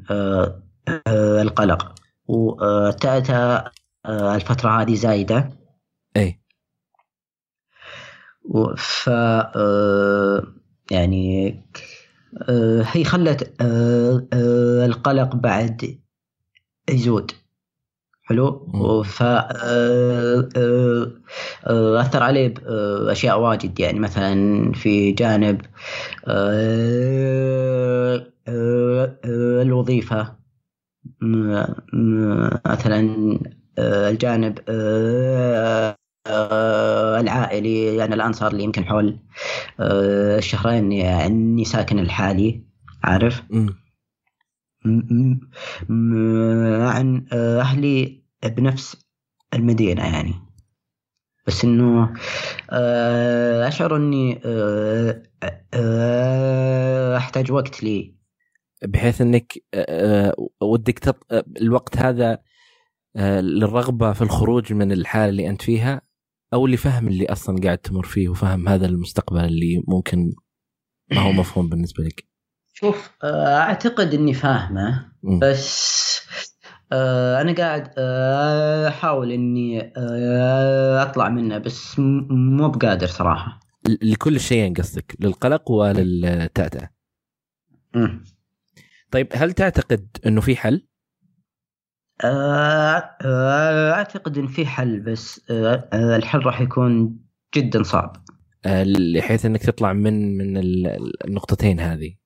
[1.16, 1.94] القلق.
[2.26, 3.64] والتأتة
[4.06, 5.50] الفترة هذه زايدة.
[6.16, 6.40] أي.
[8.76, 9.06] ف
[10.90, 11.54] يعني
[12.92, 13.54] هي خلت
[14.84, 15.98] القلق بعد
[16.90, 17.32] يزود.
[18.26, 18.66] حلو؟
[19.02, 19.22] ف
[22.00, 22.54] أثر عليه
[23.06, 23.80] باشياء واجد.
[23.80, 25.60] يعني مثلا في جانب
[29.64, 30.34] الوظيفة.
[32.66, 33.38] مثلا
[33.78, 34.58] الجانب
[37.20, 37.96] العائلي.
[37.96, 39.18] يعني الان صار لي يمكن حول
[39.80, 42.60] الشهرين يعني ساكن الحالي.
[43.04, 43.42] عارف؟
[46.88, 48.96] عن أهلي بنفس
[49.54, 50.34] المدينة يعني.
[51.46, 52.12] بس إنه
[53.68, 54.40] أشعر إني
[57.16, 58.14] أحتاج وقت لي.
[58.84, 59.52] بحيث إنك
[60.62, 61.26] ودك تط...
[61.60, 62.38] الوقت هذا
[63.16, 66.02] للرغبة في الخروج من الحالة اللي أنت فيها
[66.54, 70.32] أو لفهم اللي أصلا قاعد تمر فيه وفهم هذا المستقبل اللي ممكن
[71.10, 72.33] ما هو مفهوم بالنسبة لك.
[72.76, 76.20] شوف أعتقد إني فاهمة بس
[76.92, 77.94] أنا قاعد
[78.88, 79.92] أحاول إني
[81.02, 83.60] أطلع منه بس مو بقادر صراحة.
[84.02, 86.90] لكل شيئين قصدك للقلق وللتأتأة
[89.10, 90.86] طيب هل تعتقد إنه في حل؟
[93.92, 95.50] أعتقد إن في حل بس
[95.94, 97.18] الحل راح يكون
[97.54, 98.16] جدا صعب.
[99.14, 100.56] بحيث إنك تطلع من من
[101.24, 102.23] النقطتين هذه.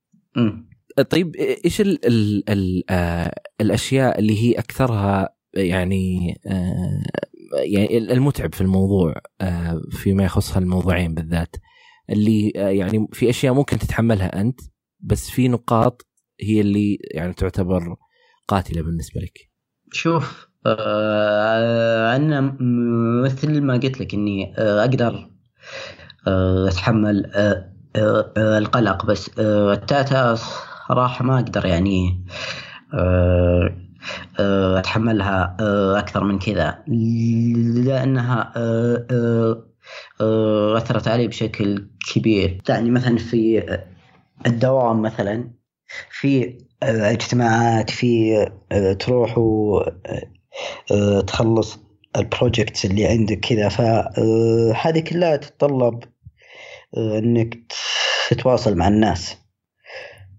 [1.09, 6.35] طيب إيش ال ال ال آه الأشياء اللي هي أكثرها يعني
[7.53, 9.15] يعني المتعب في الموضوع
[9.91, 11.55] فيما يخص هالموضوعين بالذات؟
[12.09, 14.59] اللي يعني في أشياء ممكن تتحملها أنت
[14.99, 16.07] بس في نقاط
[16.41, 17.95] هي اللي يعني تعتبر
[18.47, 19.49] قاتلة بالنسبة لك.
[19.91, 22.57] شوف آه أنا
[23.23, 25.29] مثل ما قلت لك إني آه أقدر
[26.27, 27.73] آه أتحمل آه
[28.37, 32.25] القلق بس آه التاتا صراحة ما أقدر يعني
[32.93, 33.75] آه
[34.39, 36.83] آه أتحملها آه أكثر من كذا.
[38.55, 39.63] آه آه
[40.21, 42.61] آه أثرت علي بشكل كبير.
[42.69, 43.63] يعني مثلا في
[44.45, 45.51] الدوام مثلا
[46.11, 48.45] في اجتماعات في
[48.99, 49.37] تروح
[50.91, 51.79] وتخلص
[52.17, 56.03] البروجكتس اللي عندك كذا فهذه كلها تتطلب
[56.97, 57.59] إنك
[58.29, 59.37] تتواصل مع الناس.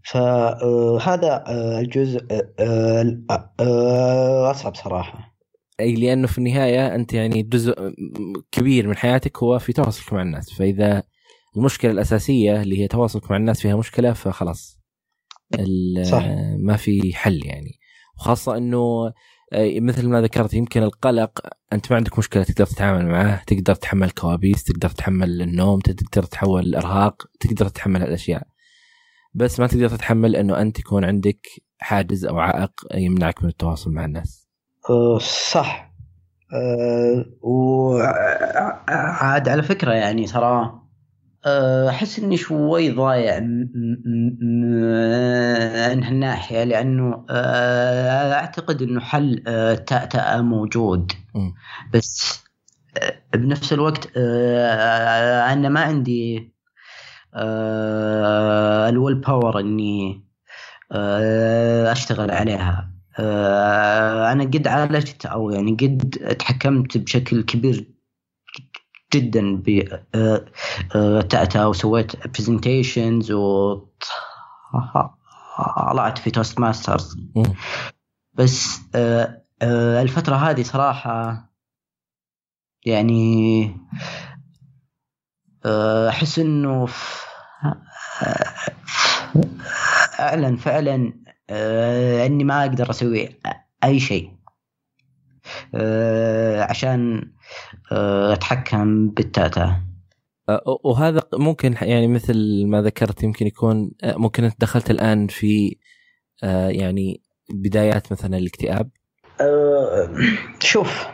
[0.04, 1.44] فهذا
[1.80, 2.26] الجزء
[4.50, 5.36] أصعب صراحة.
[5.80, 7.74] أي لأنه في النهاية أنت يعني جزء
[8.52, 10.52] كبير من حياتك هو في تواصلك مع الناس.
[10.52, 11.02] فإذا
[11.56, 14.80] المشكلة الأساسية اللي هي تواصلك مع الناس فيها مشكلة فخلاص.
[16.02, 16.24] صح.
[16.58, 17.80] ما في حل يعني.
[18.16, 19.12] وخاصة إنه
[19.58, 21.40] مثل ما ذكرت يمكن القلق
[21.72, 26.62] أنت ما عندك مشكلة تقدر تتعامل معه تقدر تتحمل كوابيس تقدر تتحمل النوم تقدر تتحول
[26.62, 28.46] الإرهاق تقدر تتحمل الاشياء
[29.34, 31.46] بس ما تقدر تتحمل إنه أنت يكون عندك
[31.78, 34.48] حاجز أو عائق يمنعك من التواصل مع الناس.
[35.50, 35.90] صح.
[36.52, 40.79] أه وعاد على فكرة يعني ترى
[41.88, 43.64] أحس إني شوي ضايع من
[46.04, 51.12] هالناحيه لأنه أعتقد إنه حل التأتأة موجود.
[51.94, 52.42] بس
[53.34, 56.52] بنفس الوقت أنا ما عندي
[58.88, 60.24] الويل باور إني
[61.92, 62.90] أشتغل عليها.
[64.32, 67.99] أنا قد عالجت أو يعني قد تحكمت بشكل كبير
[69.14, 69.62] جدا
[70.94, 73.74] بتأتأ وسويت presentations و
[75.90, 77.18] طلعت في Toastmasters
[78.34, 78.80] بس
[79.62, 81.46] الفترة هذه صراحة
[82.86, 83.76] يعني
[86.08, 86.86] أحس إنه
[90.16, 91.12] فعلا فعلا
[92.26, 93.28] إني ما أقدر أسوي
[93.84, 94.32] أي شيء.
[96.68, 97.30] عشان
[98.32, 99.76] أتحكم بالتاتا
[100.84, 105.76] وهذا ممكن يعني مثل ما ذكرت يمكن يكون ممكن أنت دخلت الآن في
[106.68, 108.90] يعني بدايات مثلا الاكتئاب.
[110.60, 111.06] شوف.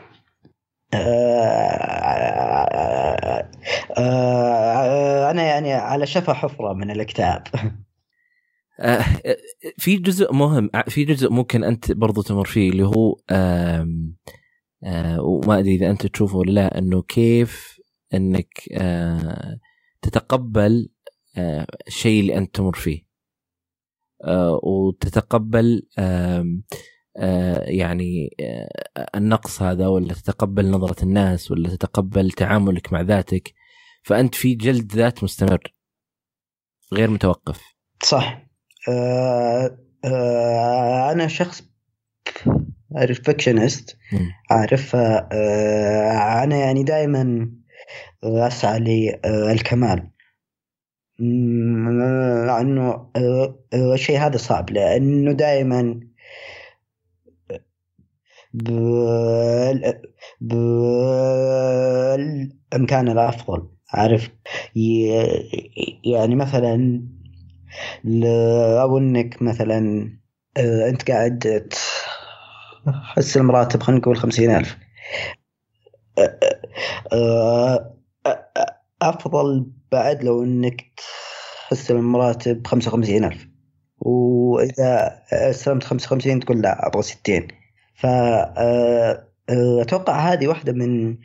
[5.30, 7.42] أنا يعني على شفا حفرة من الاكتئاب.
[9.78, 13.16] في جزء مهم في جزء ممكن أنت برضو تمر فيه اللي هو
[14.86, 17.80] آه وما أدري إذا أنت تشوفه ولا لا إنه كيف
[18.14, 19.58] إنك آه
[20.02, 20.88] تتقبل
[21.36, 23.06] آه الشيء اللي أنت تمر فيه.
[24.24, 26.44] آه وتتقبل آه
[27.16, 33.54] آه يعني آه النقص هذا ولا تتقبل نظرة الناس ولا تتقبل تعاملك مع ذاتك.
[34.02, 35.74] فأنت في جلد ذات مستمر
[36.92, 37.60] غير متوقف.
[38.02, 38.46] صح.
[38.88, 41.62] آه آه أنا شخص
[42.96, 43.96] بيرفكشنست
[44.50, 47.50] عارف آه أنا يعني دائما
[48.24, 50.10] أسعى للكمال.
[52.60, 53.10] انه
[53.74, 56.00] الشيء هذا صعب لأنه دائما
[60.40, 63.68] بالإمكان الأفضل.
[63.92, 64.30] عارف
[66.04, 67.02] يعني مثلا
[68.04, 70.10] لو إنك مثلا
[70.58, 71.68] أنت قاعد
[72.92, 74.76] حس المراتب خلينا نقول خمسين ألف.
[79.02, 80.84] أفضل بعد لو أنك
[81.66, 83.48] تحس المراتب خمسة وخمسين ألف.
[83.98, 87.48] وإذا استلمت خمسة وخمسين تقول لا أبغى ستين.
[87.94, 89.12] فأتوقع
[90.32, 91.16] هذه واحدة من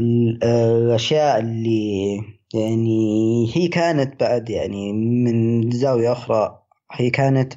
[0.00, 2.16] الأشياء اللي
[2.54, 7.54] يعني هي كانت بعد يعني من زاوية أخرى هي كانت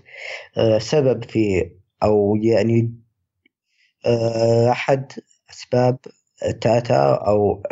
[0.77, 1.71] سبب في
[2.03, 2.93] أو يعني
[4.72, 5.12] أحد
[5.49, 5.97] أسباب
[6.45, 7.64] التاتا أو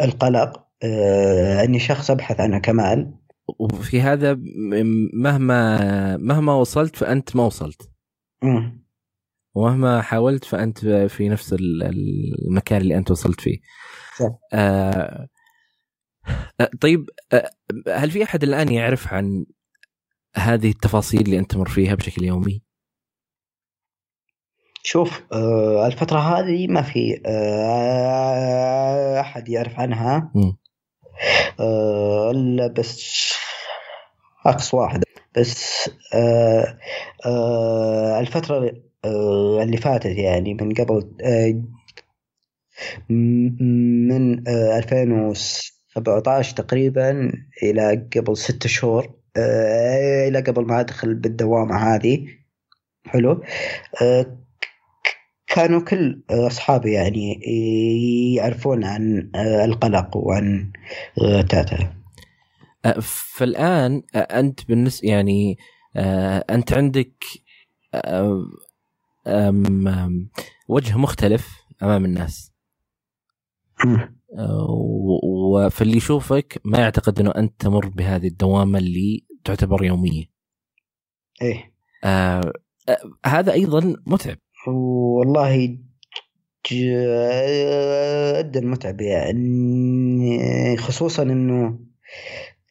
[0.00, 0.66] القلق
[1.64, 3.14] أني شخص أبحث عن كمال.
[3.58, 4.38] وفي هذا
[5.14, 7.90] مهما مهما وصلت فأنت ما وصلت.
[9.54, 13.58] ومهما حاولت فأنت في نفس المكان اللي أنت وصلت فيه.
[14.52, 15.28] آه
[16.80, 17.10] طيب
[17.88, 19.46] هل في أحد الآن يعرف عن
[20.36, 22.62] هذه التفاصيل اللي أنت تمر فيها بشكل يومي؟
[24.82, 30.32] شوف آه الفترة هذه ما في آه أحد يعرف عنها.
[31.60, 33.32] آه إلا بس
[34.46, 35.02] أقصى واحد.
[35.38, 36.78] بس آه
[37.26, 38.72] آه الفترة
[39.04, 41.62] آه اللي فاتت يعني من قبل آه
[43.10, 52.26] من آه 2017 تقريبا إلى قبل ست شهور آه إلى قبل ما أدخل بالدوامة هذه.
[53.06, 53.42] حلو.
[54.02, 54.36] آه
[55.54, 57.40] كانوا كل أصحابي يعني
[58.34, 59.30] يعرفون عن
[59.64, 60.72] القلق وعن
[61.48, 61.94] تاتا.
[63.36, 65.58] فالآن أنت بالنسبة يعني
[66.50, 67.24] أنت عندك
[70.68, 71.48] وجه مختلف
[71.82, 72.52] أمام الناس.
[75.22, 80.24] وفاللي يشوفك ما يعتقد إنه أنت تمر بهذه الدوامة اللي تعتبر يومية.
[81.42, 81.72] إيه.
[82.04, 82.52] آه
[83.26, 84.38] هذا أيضا متعب.
[84.66, 85.78] والله
[86.70, 91.78] جدا متعب يعني خصوصا إنه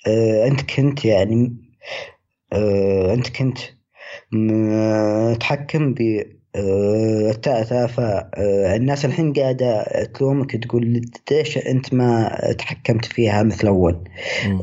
[0.07, 1.55] آه، أنت كنت يعني
[2.53, 3.57] آه، أنت كنت
[4.31, 6.23] متحكم ب
[6.55, 14.03] التأتأة فالناس الحين قاعدة تلومك تقول ليش أنت ما تحكمت فيها مثل أول؟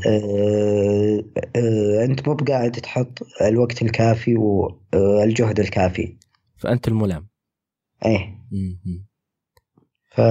[0.07, 1.23] آه،
[2.05, 6.15] أنت مو بقاعد تحط الوقت الكافي والجهد الكافي.
[6.57, 7.27] فأنت الملام.
[8.05, 8.37] إيه.
[10.11, 10.21] ف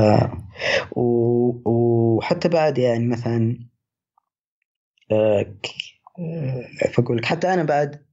[0.96, 1.70] و...
[1.70, 3.68] وحتى بعد يعني مثلا
[5.12, 5.56] آه...
[6.94, 8.06] فاقول لك؟ حتى أنا بعد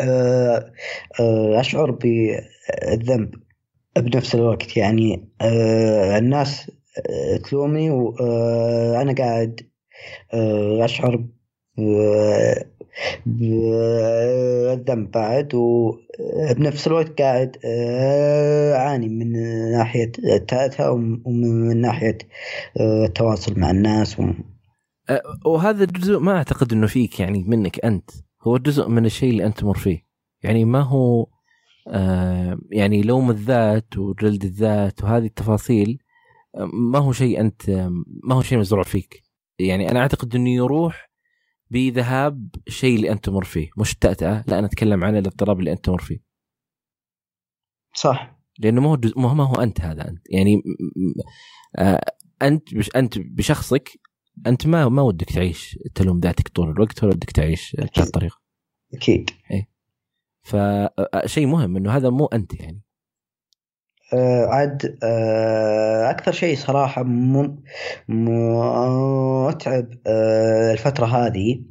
[0.00, 0.72] آه...
[1.20, 1.60] آه...
[1.60, 3.34] أشعر بالذنب
[3.96, 4.76] بنفس الوقت.
[4.76, 6.18] يعني آه...
[6.18, 9.60] الناس آه، تلومني وأنا قاعد
[10.34, 11.24] آه، أشعر
[13.26, 19.32] بالذنب بعد وبنفس الوقت قاعد آه، أعاني من
[19.72, 22.18] ناحية التأتة ومن ناحية
[22.80, 24.22] آه، التواصل مع الناس و...
[25.10, 28.10] أه، وهذا الجزء ما أعتقد أنه فيك يعني منك أنت.
[28.42, 30.06] هو جزء من الشيء اللي أنت تمر فيه.
[30.42, 31.26] يعني ما هو
[32.70, 35.98] يعني لوم الذات وجلد الذات وهذه التفاصيل
[36.72, 37.70] ما هو شيء أنت
[38.24, 39.22] ما هو شيء مزروع فيك.
[39.58, 41.11] يعني أنا أعتقد أنه يروح
[41.72, 45.84] بذهاب الشيء اللي أنت تمر فيه مش التأتأة لا أنا أتكلم عن الاضطراب اللي أنت
[45.84, 46.18] تمر فيه.
[47.94, 48.38] صح.
[48.58, 50.62] لأنه ما هو ما هو أنت هذا أنت يعني
[51.76, 52.04] آه
[52.42, 54.00] أنت بش أنت بشخصك
[54.46, 58.40] أنت ما ما ودك تعيش تلوم ذاتك طول الوقت ولا ودك تعيش بهذه الطريقة
[58.94, 59.30] أكيد.
[59.50, 59.68] اي
[60.42, 62.82] فشيء مهم إنه هذا مو أنت يعني.
[62.82, 62.91] آه،
[64.48, 67.02] عاد آه، أكثر شيء صراحة
[68.08, 71.62] متعب آه، الفترة هذه.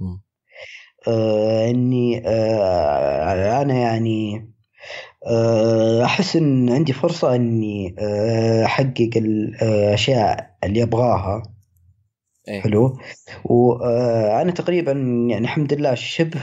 [1.08, 2.28] إني
[3.62, 4.52] أنا يعني
[6.04, 7.96] أحس إن عندي فرصة إني
[8.66, 11.44] أحقق الاشياء اللي أبغاها.
[12.48, 12.98] إيه؟ حلو؟
[13.46, 16.40] وأنا تقريبا يعني الحمد لله شبه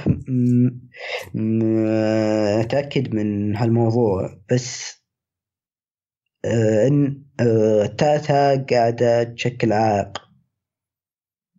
[1.35, 4.31] متأكد من هالموضوع.
[4.53, 4.98] بس آه،
[6.45, 10.19] إن آه، تاتا قاعدة تشكل عائق.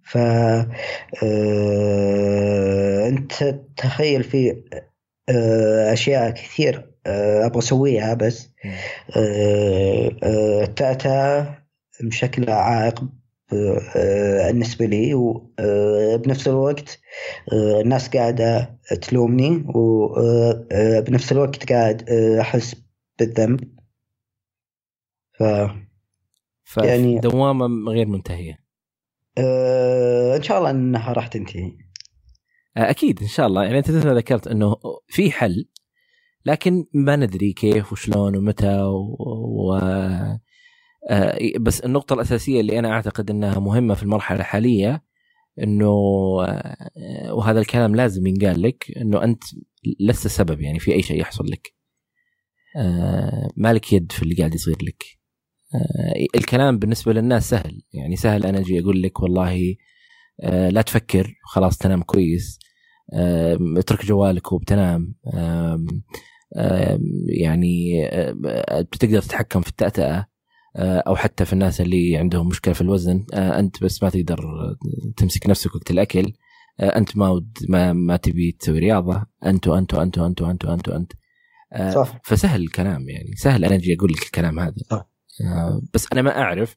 [0.04, 0.68] ف آه،
[3.08, 4.64] أنت تخيل في
[5.94, 8.50] أشياء كثير أبغى أسويها بس.
[10.76, 11.56] تاتا
[12.04, 13.04] مشكلة عائق
[13.52, 17.00] بالنسبة لي وبنفس الوقت
[17.54, 22.10] الناس قاعدة تلومني وبنفس الوقت قاعد
[22.40, 22.76] أحس
[23.20, 23.79] بالذنب.
[26.64, 28.60] ف يعني دوامة غير منتهية.
[29.38, 31.72] أه إن شاء الله إنها راح تنتهي.
[32.78, 33.64] آه، أكيد إن شاء الله.
[33.64, 34.76] يعني أنت ذكرت إنه
[35.08, 35.70] في حل
[36.46, 39.16] لكن ما ندري كيف وشلون ومتى و...
[39.20, 39.74] و...
[41.10, 45.04] آه بس النقطة الأساسية اللي أنا أعتقد أنها مهمة في المرحلة الحالية
[45.64, 45.94] أنه
[46.48, 49.44] آه وهذا الكلام لازم ينقال لك أنه أنت
[50.00, 51.74] لست سبب يعني في أي شيء يحصل لك.
[53.58, 55.19] مالك يد في اللي قاعد يصير لك.
[56.36, 57.82] الكلام بالنسبة للناس سهل.
[57.94, 59.76] يعني سهل أنا أجي أقول لك والله
[60.42, 62.60] آه، لا تفكر خلاص تنام كويس
[63.78, 65.16] اترك جوالك وبتنام.
[67.30, 68.08] يعني
[68.82, 70.26] بتقدر تتحكم في التأتأة
[70.76, 73.26] آه، أو حتى في الناس اللي عندهم مشكلة في الوزن.
[73.34, 74.40] أنت بس ما تقدر
[75.18, 76.34] تمسك نفسك وقت الأكل.
[76.80, 79.26] أنت ما ما ما تبي تسوي رياضة.
[79.46, 81.12] أنت وأنت وأنت وأنت وأنت وأنت وأنت.
[81.96, 82.20] صح.
[82.24, 83.32] فسهل الكلام يعني.
[83.36, 84.74] سهل أنا أجي أقول لك الكلام هذا.
[84.90, 84.98] صح.
[84.98, 85.10] آه،
[85.94, 86.76] بس أنا ما أعرف.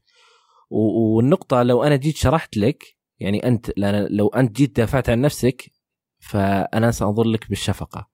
[0.70, 3.72] والنقطة لو أنا جيت شرحت لك يعني أنت
[4.10, 5.70] لو أنت جيت دافعت عن نفسك
[6.18, 8.08] فأنا سأنظر لك بالشفقة.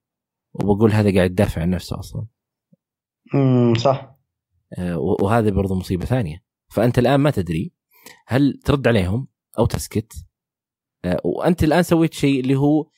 [0.54, 2.26] وبقول هذا قاعد يدافع عن نفسه أصلا.
[3.34, 4.18] امم صح.
[4.78, 6.44] آه، وهذا برضو مصيبة ثانية.
[6.68, 7.72] فأنت الآن ما تدري
[8.26, 9.28] هل ترد عليهم
[9.58, 10.12] أو تسكت.
[11.04, 12.90] آه، وأنت الآن سويت شيء اللي هو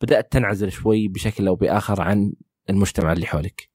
[0.00, 2.32] بدأت تنعزل شوي بشكل أو بآخر عن
[2.70, 3.70] المجتمع اللي حولك.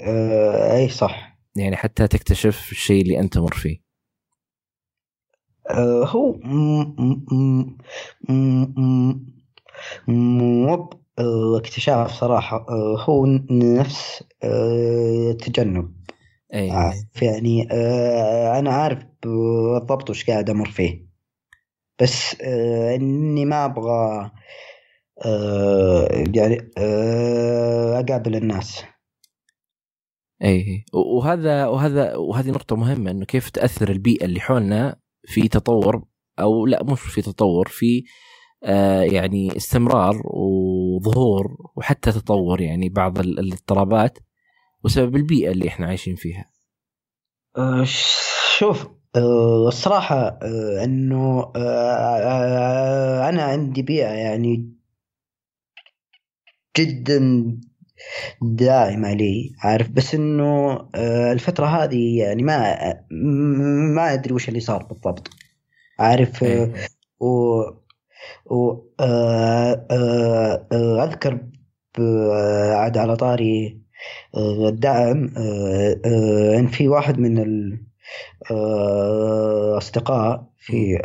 [0.00, 1.33] آه أي صح.
[1.56, 3.84] يعني حتى تكتشف الشيء اللي أنت مر فيه.
[5.70, 6.32] آه هو
[10.08, 10.88] مو
[11.58, 12.66] اكتشاف صراحة.
[12.68, 15.94] آه هو نفس آه تجنب.
[16.54, 16.68] أي.
[17.22, 21.06] يعني آه أنا عارف بالضبط وش قاعد أمر فيه.
[22.02, 24.30] بس آه إني ما أبغى
[25.26, 28.84] آه يعني آه أقابل الناس.
[30.42, 36.04] اي وهذا وهذا وهذه نقطة مهمة إنه كيف تأثر البيئة اللي حولنا في تطور
[36.40, 38.04] أو لا مش في تطور في
[38.64, 44.18] آه يعني استمرار وظهور وحتى تطور يعني بعض الاضطرابات
[44.84, 46.50] وسبب البيئة اللي إحنا عايشين فيها.
[47.56, 47.84] آه
[48.58, 51.52] شوف آه الصراحة آه إنه
[53.28, 54.74] أنا عندي بيئة يعني
[56.78, 57.20] جدا
[58.42, 62.76] دائمة لي عارف؟ بس إنه آه، الفترة هذه يعني ما
[63.94, 65.30] ما أدري وش اللي صار بالضبط.
[65.98, 66.72] عارف؟ آه، إيه.
[67.20, 67.60] و
[68.46, 69.86] و آه،
[71.04, 71.38] أذكر
[72.74, 73.80] عاد على طاري
[74.36, 75.30] الدعم
[76.58, 77.38] إن في واحد من
[78.50, 80.98] الاصدقاء في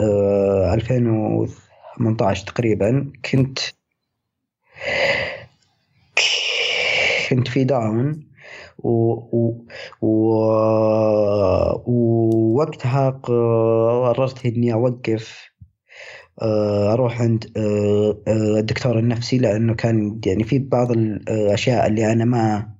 [0.00, 3.58] 2018 تقريبا كنت
[7.34, 8.28] كنت في داون
[11.86, 15.54] ووقتها قررت إني أوقف
[16.42, 22.24] آه، أروح عند آه، آه، الدكتور النفسي لأنه كان يعني في بعض الأشياء اللي أنا
[22.24, 22.74] ما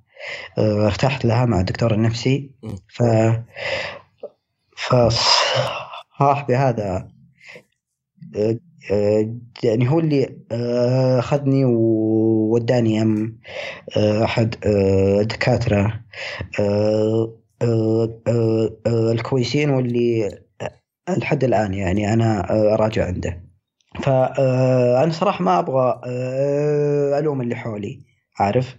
[0.59, 2.51] ارتحت لها مع الدكتور النفسي.
[2.87, 3.03] ف
[4.77, 7.07] فصاحبي هذا
[9.63, 13.39] يعني هو اللي آه، اخذني ووداني أم
[13.97, 16.01] آه، أحد الدكاترة
[16.59, 17.35] آه،
[18.87, 20.39] الكويسين واللي
[21.17, 23.45] لحد الآن يعني أنا أراجع عنده.
[24.03, 26.01] فانا صراحة ما أبغى
[27.19, 28.03] ألوم اللي حولي
[28.39, 28.77] عارف؟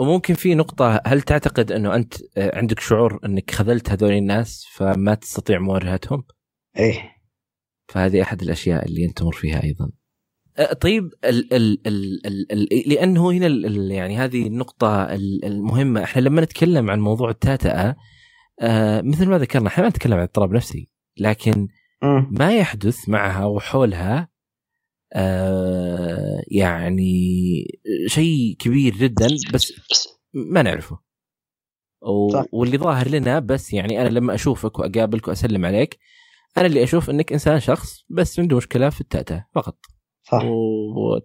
[0.00, 5.58] وممكن في نقطة هل تعتقد إنه أنت عندك شعور إنك خذلت هذول الناس فما تستطيع
[5.58, 6.24] مواجهتهم؟
[6.78, 7.17] إيه.
[7.88, 9.90] فهذه أحد الأشياء اللي أنت تمر فيها أيضا.
[10.80, 15.04] طيب ال ال ال ال ال لأنه هنا ال يعني هذه النقطة
[15.44, 16.04] المهمة.
[16.04, 17.96] إحنا لما نتكلم عن موضوع التاتأة
[18.60, 21.68] آه مثل ما ذكرنا إحنا ما نتكلم عن اضطراب نفسي لكن
[22.30, 24.28] ما يحدث معها وحولها
[25.12, 27.64] آه يعني
[28.06, 29.72] شيء كبير جدا بس
[30.34, 30.98] ما نعرفه.
[32.52, 35.98] واللي ظاهر لنا بس يعني أنا لما أشوفك وأقابلك وأسلم عليك
[36.56, 39.78] أنا اللي أشوف إنك إنسان شخص بس عنده مشكلة في التأتأة فقط.
[40.22, 40.44] صح.
[40.44, 41.18] و...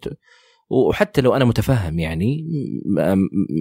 [0.69, 2.47] وحتى لو أنا متفهم يعني
[2.85, 3.15] ما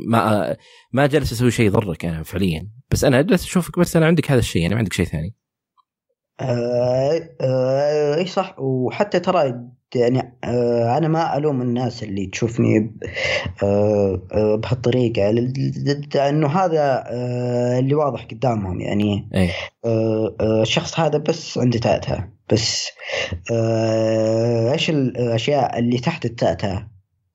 [0.09, 0.57] ما,
[0.93, 2.71] ما جالس أسوي شيء يضرك أنا فعليا.
[2.91, 5.35] بس أنا جالس أشوفك بس أنا عندك هذا الشيء أنا ما عندك شيء ثاني.
[6.41, 8.57] آه آه إي صح.
[8.59, 9.55] وحتى ترى
[9.95, 12.97] يعني آه أنا ما ألوم الناس اللي تشوفني
[13.63, 15.31] آه آه بهالطريقة.
[16.15, 17.05] لأنه هذا
[17.79, 19.29] اللي واضح قدامهم يعني.
[19.35, 19.51] أي.
[19.85, 22.89] آه الشخص هذا بس عنده تأتأة بس
[24.73, 26.89] إيش الأشياء اللي تحت التأتأة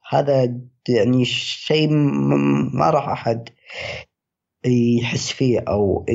[0.09, 0.57] هذا
[0.89, 1.89] يعني شيء
[2.73, 3.49] ما راح أحد
[4.65, 6.05] يحس فيه أو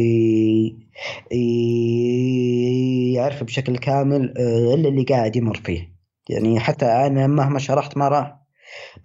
[3.14, 4.34] يعرفه بشكل كامل
[4.74, 5.91] إلا اللي قاعد يمر فيه.
[6.29, 8.43] يعني حتى أنا مهما شرحت ما راح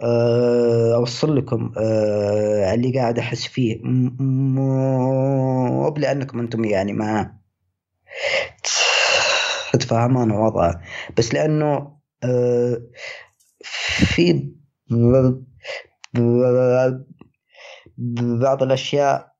[0.02, 3.80] آه، أوصل لكم آه، اللي قاعد أحس فيه
[4.20, 7.38] مو لانكم أنتم يعني ما
[9.74, 10.82] تتفاهمون وضعه
[11.18, 11.98] بس لأنه
[13.84, 14.52] في
[18.42, 19.34] بعض الأشياء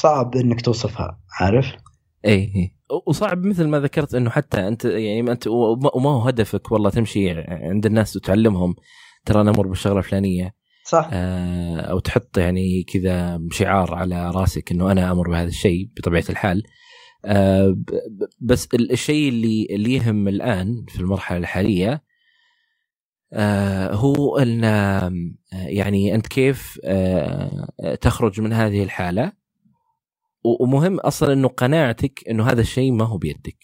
[0.00, 1.66] صعب إنك توصفها عارف؟
[2.24, 2.75] اي اي
[3.06, 7.86] وصعب مثل ما ذكرت إنه حتى أنت يعني أنت وما هو هدفك والله تمشي عند
[7.86, 8.74] الناس وتعلمهم.
[9.24, 10.54] ترى أنا أمر بالشغلة الفلانية.
[10.84, 11.10] صح.
[11.12, 16.62] آه أو تحط يعني كذا شعار على راسك إنه أنا أمر بهذا الشيء بطبيعة الحال.
[17.24, 17.76] آه
[18.40, 22.02] بس الشيء اللي اللي يهم الآن في المرحلة الحالية
[23.32, 24.62] آه هو إن
[25.52, 27.68] يعني أنت كيف آه
[28.00, 29.32] تخرج من هذه الحالة؟
[30.60, 33.58] ومهم أصلا إنه قناعتك إنه هذا الشيء ما هو بيدك.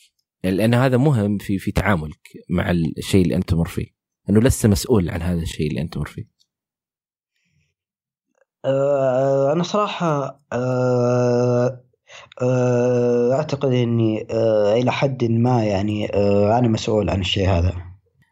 [0.44, 3.86] لأن هذا مهم في في تعاملك مع الشيء اللي أنت تمر فيه.
[4.30, 6.24] إنه لست مسؤول عن هذا الشيء اللي أنت تمر فيه.
[8.64, 11.82] أه أنا صراحة أه
[12.42, 14.26] أه أعتقد إني
[14.80, 16.06] إلى حد ما يعني
[16.58, 17.74] أنا مسؤول عن الشيء هذا.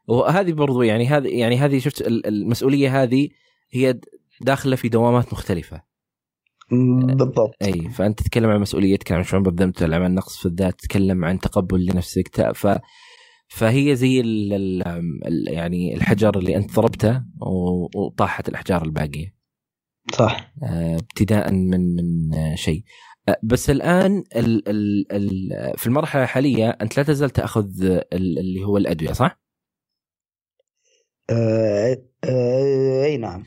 [0.08, 3.28] وهذه برضو يعني هذه يعني هذه شفت المسؤولية هذه
[3.72, 4.00] هي
[4.40, 5.89] داخلة في دوامات مختلفة.
[6.70, 7.54] بالضبط.
[7.62, 11.38] أي فأنت تتكلم عن مسؤوليتك عن شعور بالذنب تتكلم عن نقص في الذات تتكلم عن
[11.38, 12.78] تقبل لنفسك ف
[13.48, 14.52] فهي زي ال
[15.26, 17.22] ال يعني الحجر اللي أنت ضربته
[17.94, 19.34] وطاحت الأحجار الباقية.
[20.12, 20.52] صح.
[20.62, 22.82] آه، ابتداء من من شيء.
[23.28, 27.68] آه، بس الآن ال ال ال في المرحلة الحالية أنت لا تزال تأخذ
[28.12, 29.40] اللي هو الأدوية صح؟
[31.30, 31.96] آه
[33.04, 33.44] أي نعم.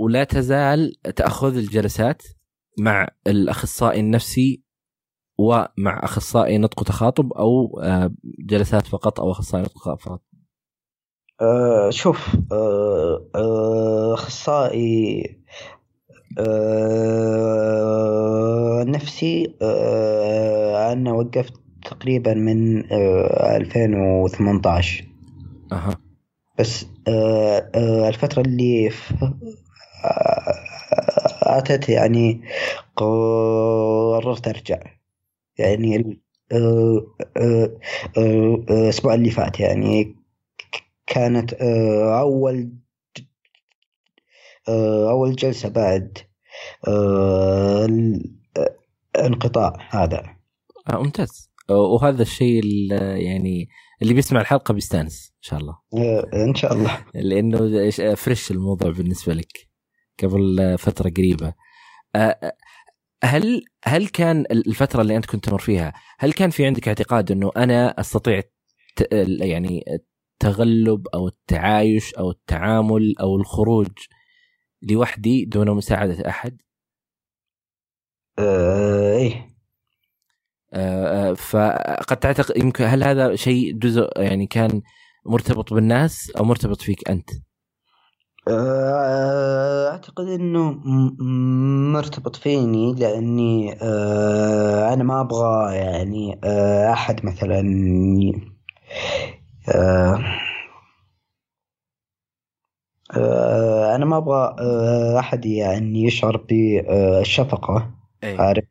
[0.00, 2.22] ولا تزال تأخذ الجلسات
[2.78, 4.62] مع الأخصائي النفسي
[5.38, 10.22] ومع أخصائي نطق وتخاطب أو آه، جلسات فقط أو أخصائي نطق فقط.
[11.40, 15.22] أه شوف أه أه أخصائي
[16.38, 21.52] أه نفسي أه أنا وقفت
[21.84, 25.04] تقريبا من أه 2018
[25.72, 25.96] أها.
[26.58, 26.86] بس
[28.08, 28.90] الفترة اللي
[31.42, 32.42] أتت يعني
[32.96, 34.78] قررت أرجع.
[35.58, 36.20] يعني
[38.16, 40.16] الأسبوع اللي فات يعني
[41.06, 42.72] كانت أول
[45.08, 46.18] أول جلسة بعد
[49.16, 50.22] الانقطاع هذا.
[50.92, 51.50] آه ممتاز.
[51.70, 52.62] وهذا الشيء
[53.16, 53.68] يعني
[54.02, 55.78] اللي بيسمع الحلقة بيستأنس إن شاء الله.
[56.34, 57.04] إن شاء الله.
[57.14, 59.68] لأنه فريش الموضوع بالنسبة لك
[60.22, 61.54] قبل فترة قريبة.
[63.24, 67.50] هل هل كان الفترة اللي أنت كنت تمر فيها هل كان في عندك اعتقاد إنه
[67.56, 68.42] أنا أستطيع
[69.40, 69.84] يعني
[70.42, 73.88] التغلب أو التعايش أو التعامل أو الخروج
[74.82, 76.58] لوحدي دون مساعدة أحد؟
[78.38, 79.32] آه إيه.
[79.34, 79.57] آه
[81.36, 84.82] فقد تعتقد يمكن هل هذا شيء جزء يعني كان
[85.26, 87.30] مرتبط بالناس أو مرتبط فيك أنت؟
[88.48, 90.70] آه، أعتقد إنه
[91.92, 97.60] مرتبط فيني لأني آه، أنا ما أبغى يعني آه، أحد مثلا
[103.96, 104.56] أنا ما أبغى
[105.18, 107.90] أحد يعني يشعر بالشفقة
[108.24, 108.64] عارف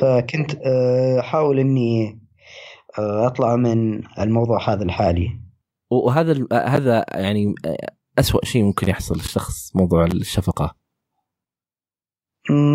[0.00, 0.54] فكنت
[1.20, 2.20] أحاول إني
[2.98, 5.40] أطلع من الموضوع هذا الحالي.
[5.90, 7.54] وهذا هذا يعني
[8.18, 10.76] أسوأ شيء ممكن يحصل للشخص موضوع الشفقة.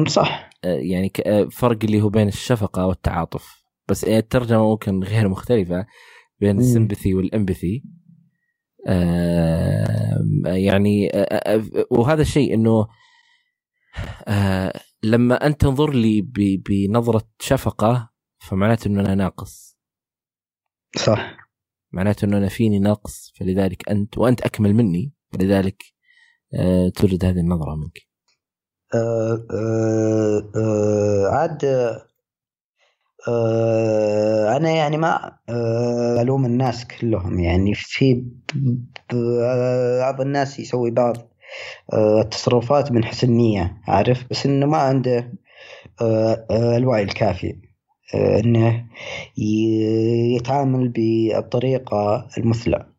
[0.08, 0.50] صح.
[0.64, 3.64] آه، يعني آه، فرق اللي هو بين الشفقة والتعاطف.
[3.88, 5.86] بس آه، الترجمة ممكن غير مختلفة
[6.40, 7.84] بين السمبثي والأمبثي.
[10.46, 11.12] يعني
[11.92, 12.88] وهذا الشيء إنه
[15.04, 16.22] لما أنت تنظر لي
[16.70, 19.78] بنظرة شفقة فمعناته إنه أنا ناقص.
[20.96, 21.38] صح.
[21.92, 25.84] معناته إنه أنا فيني نقص فلذلك أنت وأنت أكمل مني لذلك
[26.54, 27.98] آه، توجد هذه النظرة منك.
[28.96, 29.48] آه،
[30.56, 31.66] آه، عاد
[34.58, 35.40] أنا يعني ما
[36.22, 38.26] ألوم الناس كلهم يعني في
[40.02, 41.29] بعض الناس يسوي بعض
[41.94, 45.34] التصرفات من حسن نية عارف بس إنه ما عنده
[46.52, 47.62] الوعي الكافي
[48.16, 48.88] إنه
[50.36, 52.94] يتعامل بالطريقة المثلى.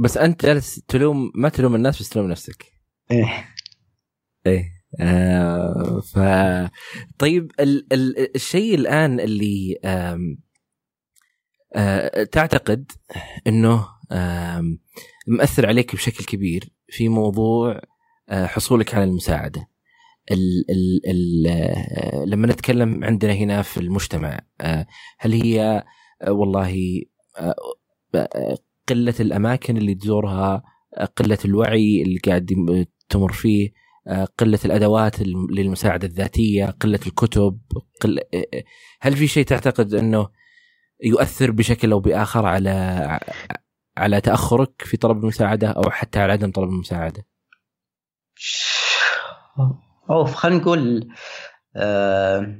[0.00, 2.64] بس أنت جالس تلوم ما تلوم الناس بس تلوم نفسك
[3.10, 3.48] إيه
[4.46, 4.64] إيه
[5.00, 6.18] آه ف
[7.18, 7.92] طيب ال...
[7.92, 8.34] ال...
[8.34, 10.38] الشيء الآن اللي آم...
[11.76, 12.92] آه تعتقد
[13.46, 13.93] إنه.
[15.26, 17.80] مأثر عليك بشكل كبير في موضوع
[18.28, 19.68] آه حصولك على المساعدة.
[20.32, 24.86] ال ال ال آه لما نتكلم عندنا هنا في المجتمع آه
[25.18, 25.84] هل هي
[26.28, 27.02] والله
[28.88, 30.62] قلة الأماكن اللي تزورها
[31.16, 33.72] قلة الوعي اللي قاعد تمر فيه
[34.38, 37.60] قلة الأدوات للمساعدة الذاتية قلة الكتب
[38.00, 38.20] قل...
[39.00, 40.28] هل في شيء تعتقد أنه
[41.04, 43.20] يؤثر بشكل أو بآخر على
[43.96, 47.26] على تأخرك في طلب المساعدة أو حتى على عدم طلب المساعدة؟
[50.10, 51.08] أوف خلينا نقول
[51.76, 52.58] آه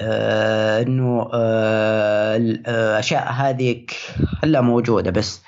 [0.00, 3.86] آه إنه آه الاشياء هذه
[4.42, 5.42] كلها موجودة بس.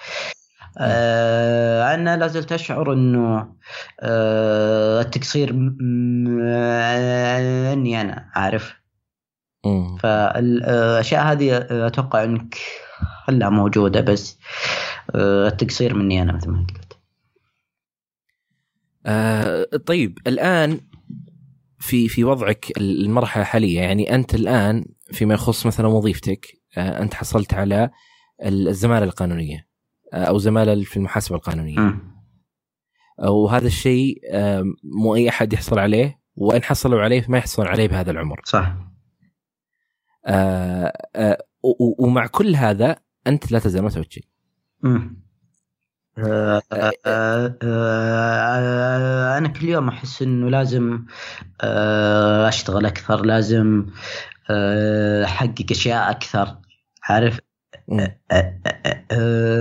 [0.79, 3.55] آه أنا لازلت أشعر إنه
[4.01, 5.91] آه التقصير مني
[8.01, 8.75] أنا عارف.
[10.03, 12.55] فالاشياء هذه أتوقع إنك
[13.27, 14.39] كلها موجودة بس
[15.15, 16.99] آه، التقصير مني أنا مثل ما قلت.
[19.07, 20.81] آه طيب الآن
[21.79, 26.47] في في وضعك المرحلة الحالية يعني أنت الآن فيما يخص مثلا وظيفتك
[26.79, 27.91] آه أنت حصلت على
[28.43, 29.69] الزمالة القانونية
[30.13, 31.79] آه أو زمالة في المحاسبة القانونية.
[31.79, 32.15] مم.
[33.19, 38.11] وهذا الشيء آه مو أي أحد يحصل عليه وإن حصلوا عليه ما يحصلون عليه بهذا
[38.11, 38.41] العمر.
[38.45, 38.75] صح.
[40.27, 41.45] آه آه
[41.99, 44.25] ومع كل هذا أنت لا تزال ما سويت شيء.
[49.39, 51.05] أنا كل يوم أحس إنه لازم
[52.49, 53.87] أشتغل أكثر لازم
[55.25, 56.57] أحقق أشياء أكثر.
[57.03, 57.41] عارف؟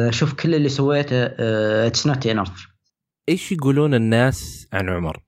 [0.09, 1.26] أشوف كل اللي سويته
[1.88, 2.67] it's not enough
[3.30, 5.24] إيش يقولون الناس عن عمر؟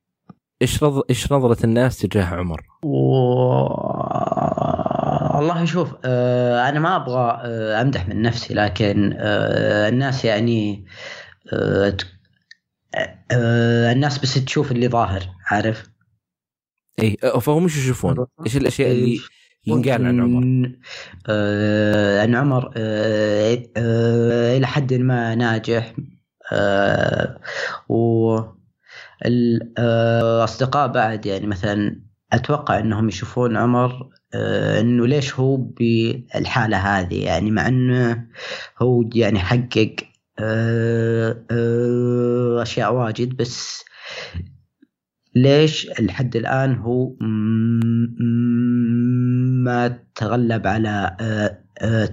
[0.62, 1.02] إيش رض...
[1.10, 2.62] إيش نظرة الناس تجاه عمر؟
[5.36, 10.86] والله شوف آه، أنا ما أبغى آه، أمدح من نفسي لكن آه، الناس يعني
[11.54, 11.98] آه،
[13.32, 15.90] آه، الناس بس تشوف اللي ظاهر عارف
[17.00, 19.20] اي فهم إيش يشوفون؟ إيش الأشياء اللي
[19.68, 20.72] ينقال عن عمر؟
[21.30, 25.94] آه، عن عمر آه، آه، إلى حد ما ناجح
[26.52, 27.40] آه،
[27.90, 28.40] و
[29.26, 32.05] الأصدقاء بعد يعني مثلا
[32.36, 38.28] أتوقع أنهم يشوفون عمر آه، أنه ليش هو بالحالة هذه؟ يعني مع أنه
[38.82, 39.96] هو يعني حقق
[40.40, 43.86] آه، آه، أشياء واجد بس
[45.36, 47.16] ليش لحد الآن هو
[49.64, 51.18] ما تغلب على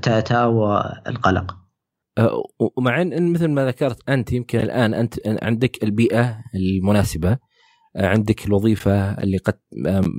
[0.02, 1.56] تاتا والقلق؟
[2.76, 7.38] ومع إن مثل ما ذكرت أنت يمكن الآن أنت عندك البيئة المناسبة
[7.96, 9.58] عندك الوظيفة اللي قد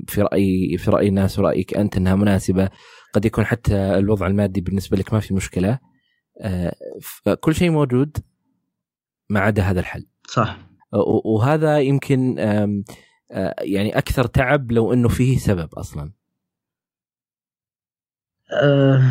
[0.08, 2.70] في رأي في رأي الناس ورأيك أنت إنها مناسبة
[3.14, 5.80] قد يكون حتى الوضع المادي بالنسبة لك ما في مشكلة
[6.42, 8.18] أه، فكل شيء موجود
[9.30, 10.06] ما عدا هذا الحل.
[10.28, 10.60] صح.
[11.26, 12.84] وهذا يمكن أه،
[13.62, 16.12] يعني أكثر تعب لو إنه فيه سبب أصلا.
[18.52, 19.02] آه،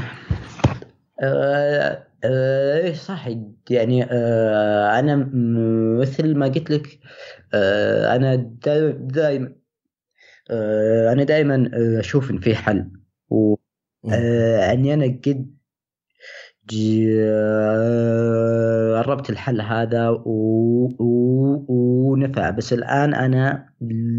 [1.23, 3.29] آه، آه، إيه صح.
[3.71, 5.17] يعني آه، أنا
[6.01, 6.99] مثل ما قلت لك
[7.55, 8.35] آه، أنا
[9.01, 9.55] دائما
[11.13, 12.91] أنا دائما أشوف إن في حل.
[13.31, 13.57] و
[14.13, 15.55] آه، إني أنا قد
[17.21, 20.21] آه، قربت الحل هذا و...
[20.99, 21.65] و...
[21.69, 22.51] ونفع.
[22.51, 23.69] بس الآن أنا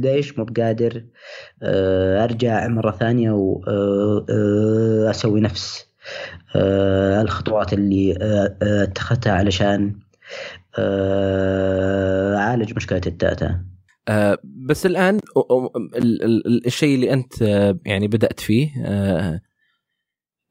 [0.01, 1.05] ليش مو بقادر
[1.63, 5.85] آه، أرجع مرة ثانية واسوي نفس آه،
[7.21, 9.99] الخطوات اللي آه، آه، اتخذتها علشان
[10.79, 13.65] آه، أعالج مشكلة الداتا.
[14.07, 15.19] آه، بس الآن
[16.65, 19.41] الشيء اللي أنت آه، يعني بدأت فيه آه،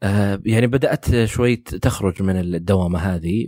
[0.02, 3.46] آه، يعني بدأت شوي تخرج من الدوامة هذه.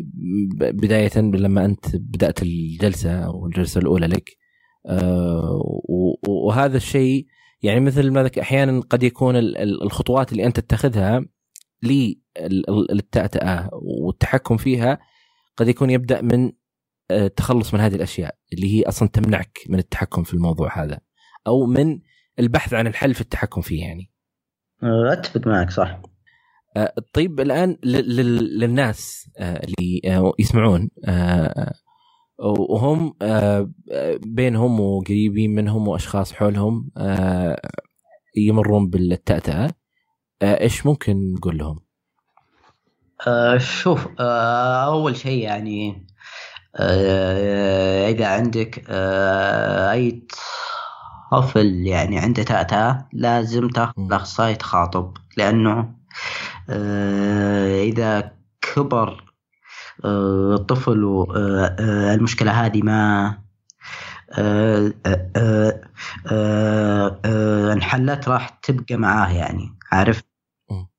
[0.61, 4.31] بداية لما أنت بدأت الجلسة أو الجلسة الأولى لك
[4.87, 5.61] آه،
[6.29, 7.27] وهذا الشيء
[7.63, 11.25] يعني مثل ما ذك أحيانا قد يكون ال- ال- الخطوات اللي أنت تتخذها
[12.91, 14.99] للتأتأة والتحكم فيها
[15.57, 16.53] قد يكون يبدأ من
[17.11, 21.01] آه، التخلص من هذه الأشياء اللي هي أصلا تمنعك من التحكم في الموضوع هذا
[21.47, 21.99] أو من
[22.39, 24.11] البحث عن الحل في التحكم فيه يعني.
[24.83, 26.01] آه، أتفق معك صح.
[26.77, 31.73] آه، طيب لل- للناس آه، اللي آه، يسمعون آه،
[32.71, 33.71] وهم آه،
[34.27, 37.61] بينهم وقريبين منهم وأشخاص حولهم آه،
[38.37, 39.65] يمرون بالتأتأة.
[39.67, 39.71] آه،
[40.45, 41.81] إيش ممكن نقول لهم؟
[43.27, 46.07] آه، شوف آه، أول شيء يعني
[46.77, 50.23] آه، إذا عندك آه، أي
[51.33, 54.07] طفل يعني عنده تأتأة لازم تاخذ مم.
[54.07, 55.95] الأخصائي تخاطب لأنه
[56.71, 58.33] آه، إذا
[58.63, 59.25] كبر
[60.05, 63.29] آه، الطفل والمشكلة هذه ما
[64.39, 65.81] آه، آه، آه،
[66.33, 70.23] آه، آه، انحلت راح تبقى معاه يعني عارف.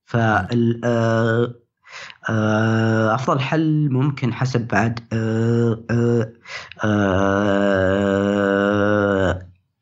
[0.05, 1.53] فال آه،
[2.29, 5.81] آه، أفضل حل ممكن حسب بعد آه،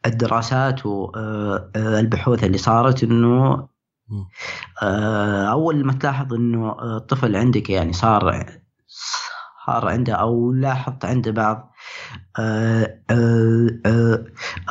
[0.06, 3.68] الدراسات والبحوث اللي صارت إنه
[5.52, 8.46] أول ما تلاحظ إنه الطفل عندك يعني صار
[9.66, 11.73] صار عنده أو لاحظت عنده بعض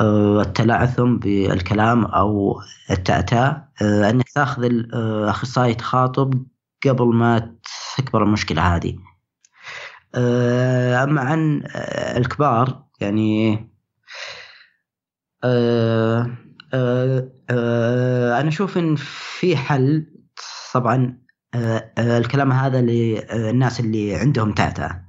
[0.01, 2.61] التلعثم بالكلام أو
[2.91, 6.45] التأتأة آه، أنك تاخذ الاخصائي تخاطب
[6.85, 7.55] قبل ما
[7.97, 8.97] تكبر المشكلة هذه.
[10.15, 13.57] آه، أما عن آه، الكبار يعني
[15.43, 16.29] آه،
[18.39, 18.95] أنا أشوف إن
[19.39, 20.05] في حل
[20.73, 21.17] طبعا
[21.99, 25.02] الكلام هذا للناس اللي عندهم أه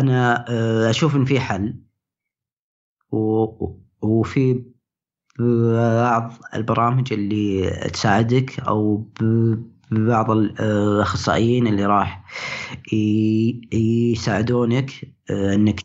[0.00, 1.74] أنا أه أشوف إن في حل.
[4.02, 4.64] وفي
[5.38, 9.08] بعض البرامج اللي تساعدك أو
[9.90, 12.24] بعض الاخصائيين اللي راح
[13.72, 14.90] يساعدونك
[15.30, 15.80] آه، إنك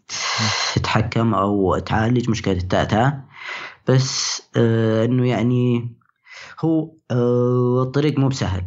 [0.75, 3.23] تتحكم أو تعالج مشكلة التأتأة
[3.89, 5.93] بس آه، إنه يعني
[6.59, 8.63] هو آه، الطريق مو بسهل.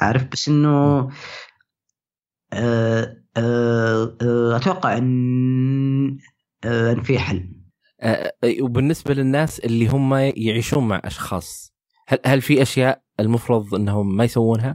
[0.00, 1.08] عارف؟ بس إنه
[4.56, 6.18] أتوقع إن
[6.64, 7.48] ان في حل
[8.60, 11.72] وبالنسبة للناس اللي هم يعيشون مع أشخاص
[12.08, 14.74] هل هل في أشياء المفروض إنهم ما يسوونها؟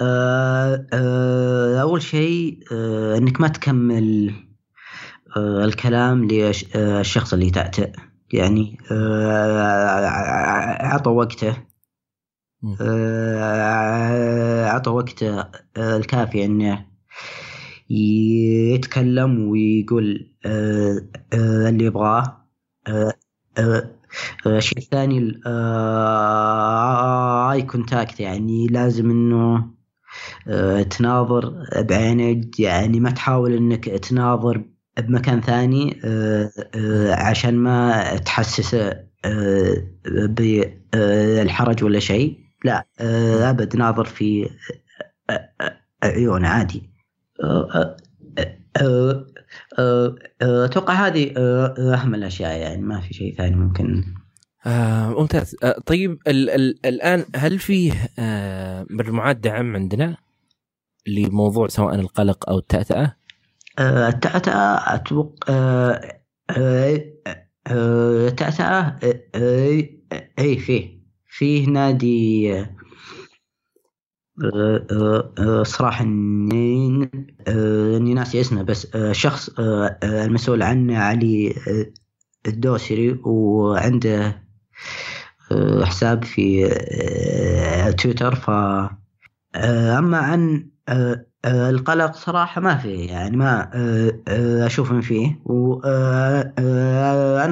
[0.00, 4.34] آه آه أول شيء آه إنك ما تكمل
[5.36, 7.92] آه الكلام للشخص اللي تأتئ
[8.32, 10.06] يعني آه
[10.80, 11.56] عطى وقته.
[12.80, 15.38] آه عطى وقته
[15.76, 16.86] آه الكافي انه
[17.90, 22.46] يتكلم ويقول آه آه اللي يبغاه
[22.88, 23.12] آه
[23.58, 23.90] آه
[24.46, 25.40] الشيء الثاني
[27.52, 29.70] آي كونتاكت يعني لازم إنه
[30.90, 34.64] تناظر بعينك يعني ما تحاول إنك تناظر
[34.98, 36.00] بمكان ثاني
[37.12, 39.04] عشان ما تحسسه
[40.92, 42.38] بالحرج ولا شيء.
[42.64, 42.86] لا
[43.50, 44.50] أبد ناظر في
[46.04, 46.90] عيونه عادي.
[50.42, 51.32] أتوقع هذه
[51.78, 54.04] أهم الأشياء يعني ما في شيء ثاني ممكن
[54.66, 60.16] آه ممتاز آه طيب ال ال الآن هل فيه آه مجموعات دعم عندنا
[61.06, 63.16] لموضوع سواء القلق أو التأتأة؟
[63.78, 66.20] آه التأتأة أتوقع آه
[66.50, 67.04] آه
[67.66, 68.98] آه التأتأة
[69.34, 69.82] آه
[70.38, 72.77] اي فيه فيه نادي آه آه
[75.62, 77.10] صراحة إني
[78.14, 79.50] ناسي اسمه بس شخص
[80.04, 81.54] المسؤول عنه علي
[82.46, 84.42] الدوسري وعنده
[85.52, 88.34] آه، حساب في آه، تويتر.
[88.34, 88.50] ف
[89.54, 90.68] آه، أما عن
[91.44, 93.70] القلق صراحة ما في يعني ما
[94.66, 95.40] أشوف فيه.
[95.44, 96.54] وأنا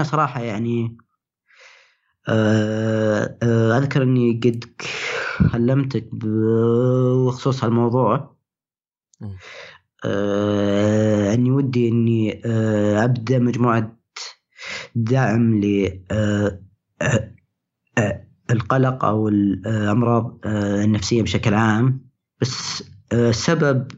[0.03, 0.97] صراحة يعني
[2.29, 4.65] أذكر إني قد
[5.53, 8.37] كلمتك بخصوص هالموضوع.
[11.35, 12.41] إني ودي إني
[13.05, 13.97] أبدأ مجموعة
[14.95, 16.61] دعم ل آه،
[17.99, 22.07] آه، القلق أو الامراض آه، النفسية بشكل عام.
[22.41, 23.93] بس السبب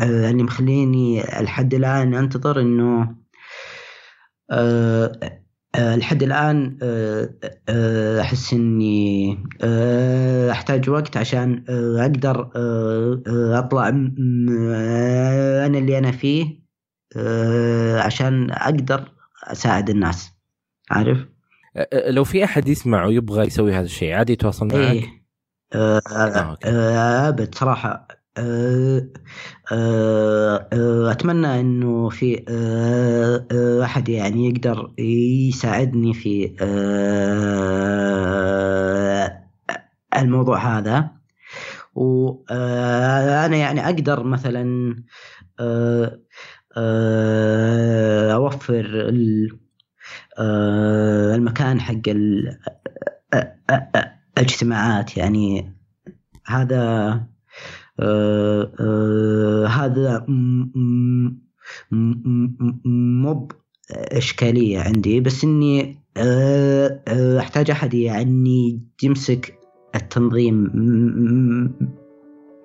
[0.00, 3.16] اللي مخليني لحد الآن أنتظر إنه
[5.78, 6.78] لحد الآن
[8.20, 9.38] أحس إني
[10.50, 11.64] أحتاج وقت عشان
[11.98, 12.50] أقدر
[13.58, 16.64] أطلع أنا اللي أنا فيه
[18.04, 19.12] عشان أقدر
[19.44, 20.32] أساعد الناس.
[20.90, 21.18] عارف؟
[22.06, 25.24] لو في أحد يسمع ويبغى يسوي هذا الشيء عادي يتواصل معك؟ إيه.
[25.74, 27.54] آه آه آه أبد
[28.36, 29.08] صراحة
[29.72, 37.84] آه آه أتمنى إنه في آه آه أحد يعني يقدر يساعدني في آه
[40.16, 41.10] الموضوع هذا.
[41.94, 44.94] وأنا يعني أقدر مثلا
[48.34, 49.10] أوفر
[50.38, 52.02] آه، المكان حق
[54.38, 55.74] الاجتماعات يعني.
[56.46, 57.33] هذا آه،
[59.68, 60.26] هذا
[61.90, 63.48] مو
[63.90, 69.58] اشكاليه عندي بس إني آه، أحتاج أحد يعني يمسك
[69.94, 70.70] التنظيم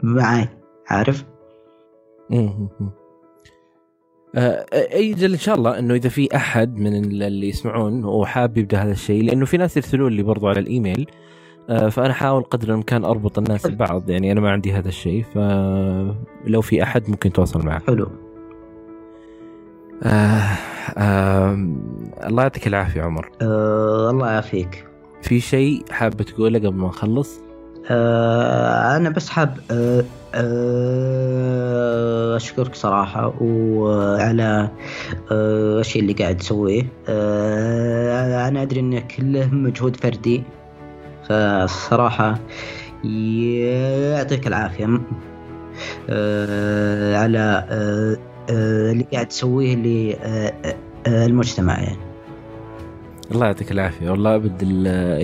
[0.04, 0.48] معي
[0.88, 1.26] عارف؟
[4.36, 8.92] آه، أجل إن شاء الله إنه إذا في أحد من اللي يسمعون وحاب يبدأ هذا
[8.92, 11.14] الشيء لأنه في ناس يرسلون لي برضو على الإيميل آه،
[11.70, 16.84] فأنا احاول قدر الإمكان أربط الناس ببعض يعني أنا ما عندي هذا الشيء فلو في
[16.84, 17.82] أحد ممكن يتواصل معه.
[17.88, 18.08] حلو.
[20.04, 20.44] آه
[20.98, 21.54] آه
[22.26, 23.30] الله يعطيك العافية عمر.
[23.42, 24.86] آه الله يعافيك.
[25.22, 27.40] في شيء حاب تقوله قبل ما نخلص؟
[27.92, 30.04] آه أنا بس حاب آه
[30.36, 31.70] آه
[32.36, 34.70] أشكرك صراحة وعلى
[35.32, 36.86] آه الشيء اللي قاعد تسويه.
[37.10, 40.44] آه أنا أدري انه كله مجهود فردي.
[41.30, 42.40] فالصراحة
[43.04, 45.02] يعطيك العافية.
[46.10, 48.18] آه على آه
[48.92, 49.76] اللي قاعد تسويه
[51.08, 51.98] للمجتمع يعني.
[53.32, 54.10] الله يعطيك العافية.
[54.10, 54.62] والله أبد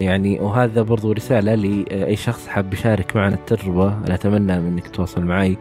[0.01, 5.57] يعني وهذا برضو رسالة لأي شخص حاب يشارك معنا التجربة أنا أتمنى منك تتواصل معي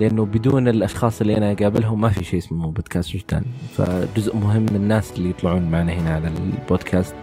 [0.00, 3.42] لأنه بدون الأشخاص اللي أنا أقابلهم ما في شيء اسمه بودكاست وجدان
[3.76, 7.14] فجزء مهم من الناس اللي يطلعون معنا هنا على البودكاست.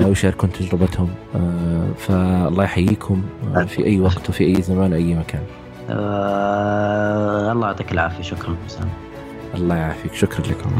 [0.00, 3.22] ويشاركون تجربتهم آه، فالله يحييكم
[3.56, 5.42] آه، في أي وقت وفي أي زمان وأي مكان.
[5.90, 8.22] آه الله يعطيك العافية.
[8.22, 8.88] شكرا حسام.
[9.54, 10.14] الله يعافيك.
[10.14, 10.70] شكرا لكم.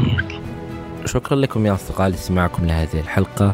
[1.05, 3.53] شكرا لكم يا أصدقاء لاستماعكم لهذه الحلقة.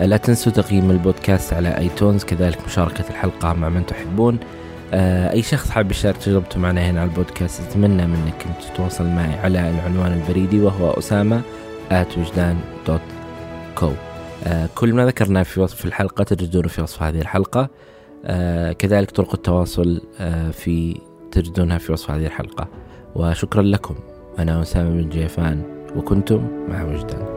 [0.00, 4.38] لا تنسوا تقييم البودكاست على iTunes كذلك مشاركة الحلقة مع من تحبون.
[4.92, 9.70] أي شخص حاب يشارك تجربته معنا هنا على البودكاست أتمنى منك أن تتواصل معي على
[9.70, 11.40] العنوان البريدي وهو أسامة
[11.92, 12.56] at وجدان
[12.86, 13.00] dot
[13.74, 13.90] co
[14.74, 17.68] كل ما ذكرناه في وصف الحلقة تجدونه في وصف هذه الحلقة.
[18.24, 20.00] آه، كذلك طرق التواصل
[20.52, 21.00] في
[21.32, 22.68] تجدونها في وصف هذه الحلقة.
[23.14, 23.94] وشكرا لكم.
[24.38, 25.62] أنا أسامة بن جيفان
[25.96, 27.29] وكنتم مع وجدان.